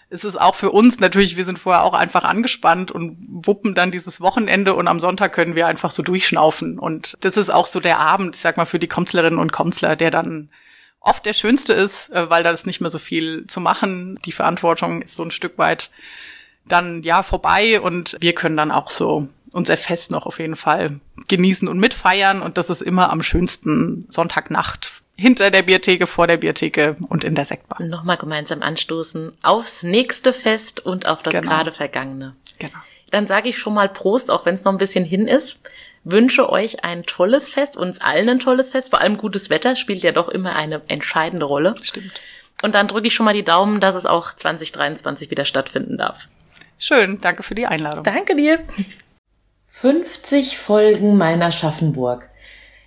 Es 0.10 0.24
ist 0.24 0.40
auch 0.40 0.56
für 0.56 0.72
uns 0.72 1.02
natürlich, 1.02 1.36
wir 1.36 1.44
sind 1.44 1.60
vorher 1.60 1.84
auch 1.84 1.94
einfach 1.94 2.24
angespannt 2.24 2.90
und 2.90 3.18
wuppen 3.28 3.76
dann 3.76 3.92
dieses 3.92 4.22
Wochenende 4.22 4.76
und 4.76 4.88
am 4.88 5.02
Sonntag 5.02 5.34
können 5.34 5.56
wir 5.56 5.68
einfach 5.68 5.92
so 5.92 6.04
durchschnaufen. 6.04 6.80
Und 6.80 7.18
das 7.20 7.36
ist 7.36 7.50
auch 7.50 7.66
so 7.66 7.82
der 7.82 8.00
Abend, 8.00 8.38
ich 8.38 8.42
sag 8.42 8.56
mal, 8.56 8.64
für 8.64 8.80
die 8.80 8.88
Komzlerinnen 8.88 9.38
und 9.38 9.52
Komzler, 9.52 9.98
der 9.98 10.12
dann 10.12 10.50
oft 11.02 11.26
der 11.26 11.34
schönste 11.34 11.74
ist, 11.74 12.14
äh, 12.14 12.30
weil 12.30 12.44
da 12.44 12.52
ist 12.52 12.66
nicht 12.66 12.80
mehr 12.80 12.90
so 12.90 13.00
viel 13.00 13.46
zu 13.48 13.60
machen. 13.60 14.18
Die 14.24 14.32
Verantwortung 14.32 15.02
ist 15.02 15.16
so 15.16 15.24
ein 15.24 15.32
Stück 15.32 15.58
weit 15.58 15.90
dann 16.66 17.04
ja 17.04 17.24
vorbei 17.24 17.82
und 17.82 18.16
wir 18.22 18.34
können 18.34 18.56
dann 18.56 18.72
auch 18.72 18.90
so 18.90 19.28
unser 19.56 19.78
Fest 19.78 20.12
noch 20.12 20.26
auf 20.26 20.40
jeden 20.40 20.58
Fall 20.58 21.00
genießen 21.28 21.68
und 21.68 21.80
mitfeiern. 21.80 22.42
Und 22.42 22.58
das 22.58 22.70
ist 22.70 22.82
immer 22.82 23.10
am 23.10 23.24
schönsten 23.24 24.06
Sonntagnacht 24.10 25.02
hinter 25.16 25.50
der 25.50 25.64
Biertheke, 25.64 26.08
vor 26.08 26.28
der 26.28 26.38
Biertheke 26.38 26.98
und 27.08 27.24
in 27.24 27.36
der 27.36 27.46
Sektbar. 27.46 27.82
Nochmal 27.82 28.18
gemeinsam 28.18 28.62
anstoßen 28.62 29.32
aufs 29.44 29.84
nächste 29.84 30.34
Fest 30.34 30.86
und 30.86 31.06
auf 31.06 31.24
das 31.24 31.34
genau. 31.34 31.50
gerade 31.50 31.72
Vergangene. 31.72 32.36
Genau. 32.60 32.78
Dann 33.12 33.28
sage 33.28 33.48
ich 33.48 33.58
schon 33.58 33.74
mal 33.74 33.88
Prost, 33.88 34.30
auch 34.30 34.46
wenn 34.46 34.56
es 34.56 34.66
noch 34.66 34.74
ein 34.74 34.78
bisschen 34.78 35.06
hin 35.06 35.28
ist. 35.28 35.60
Wünsche 36.04 36.50
euch 36.50 36.84
ein 36.84 37.04
tolles 37.04 37.50
Fest, 37.50 37.78
uns 37.78 38.02
allen 38.02 38.28
ein 38.28 38.40
tolles 38.40 38.72
Fest. 38.72 38.90
Vor 38.90 39.00
allem 39.00 39.18
gutes 39.18 39.50
Wetter 39.50 39.76
spielt 39.76 40.04
ja 40.04 40.12
doch 40.12 40.28
immer 40.28 40.54
eine 40.54 40.82
entscheidende 40.88 41.46
Rolle. 41.46 41.76
Stimmt. 41.82 42.12
Und 42.62 42.76
dann 42.76 42.90
drücke 42.90 43.08
ich 43.08 43.14
schon 43.14 43.26
mal 43.26 43.34
die 43.34 43.44
Daumen, 43.44 43.80
dass 43.80 43.96
es 43.96 44.06
auch 44.06 44.34
2023 44.34 45.32
wieder 45.32 45.46
stattfinden 45.46 45.98
darf. 45.98 46.28
Schön, 46.78 47.20
danke 47.22 47.42
für 47.44 47.56
die 47.56 47.68
Einladung. 47.68 48.04
Danke 48.04 48.36
dir. 48.36 48.60
50 49.78 50.58
Folgen 50.58 51.18
meiner 51.18 51.52
Schaffenburg. 51.52 52.30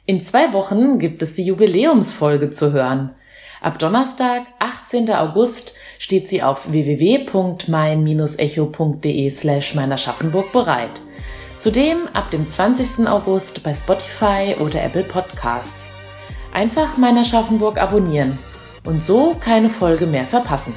In 0.06 0.22
zwei 0.22 0.54
Wochen 0.54 0.98
gibt 0.98 1.20
es 1.20 1.34
die 1.34 1.44
Jubiläumsfolge 1.44 2.50
zu 2.50 2.72
hören. 2.72 3.10
Ab 3.60 3.78
Donnerstag, 3.78 4.44
18. 4.58 5.12
August, 5.12 5.76
steht 5.98 6.30
sie 6.30 6.42
auf 6.42 6.72
www.mein-echo.de 6.72 9.30
slash 9.30 9.74
meiner 9.74 9.98
Schaffenburg 9.98 10.50
bereit. 10.50 11.02
Zudem 11.58 12.08
ab 12.14 12.30
dem 12.30 12.46
20. 12.46 13.06
August 13.06 13.62
bei 13.62 13.74
Spotify 13.74 14.56
oder 14.58 14.82
Apple 14.82 15.04
Podcasts. 15.04 15.88
Einfach 16.54 16.96
meiner 16.96 17.24
Schaffenburg 17.24 17.76
abonnieren 17.76 18.38
und 18.86 19.04
so 19.04 19.36
keine 19.38 19.68
Folge 19.68 20.06
mehr 20.06 20.24
verpassen. 20.24 20.72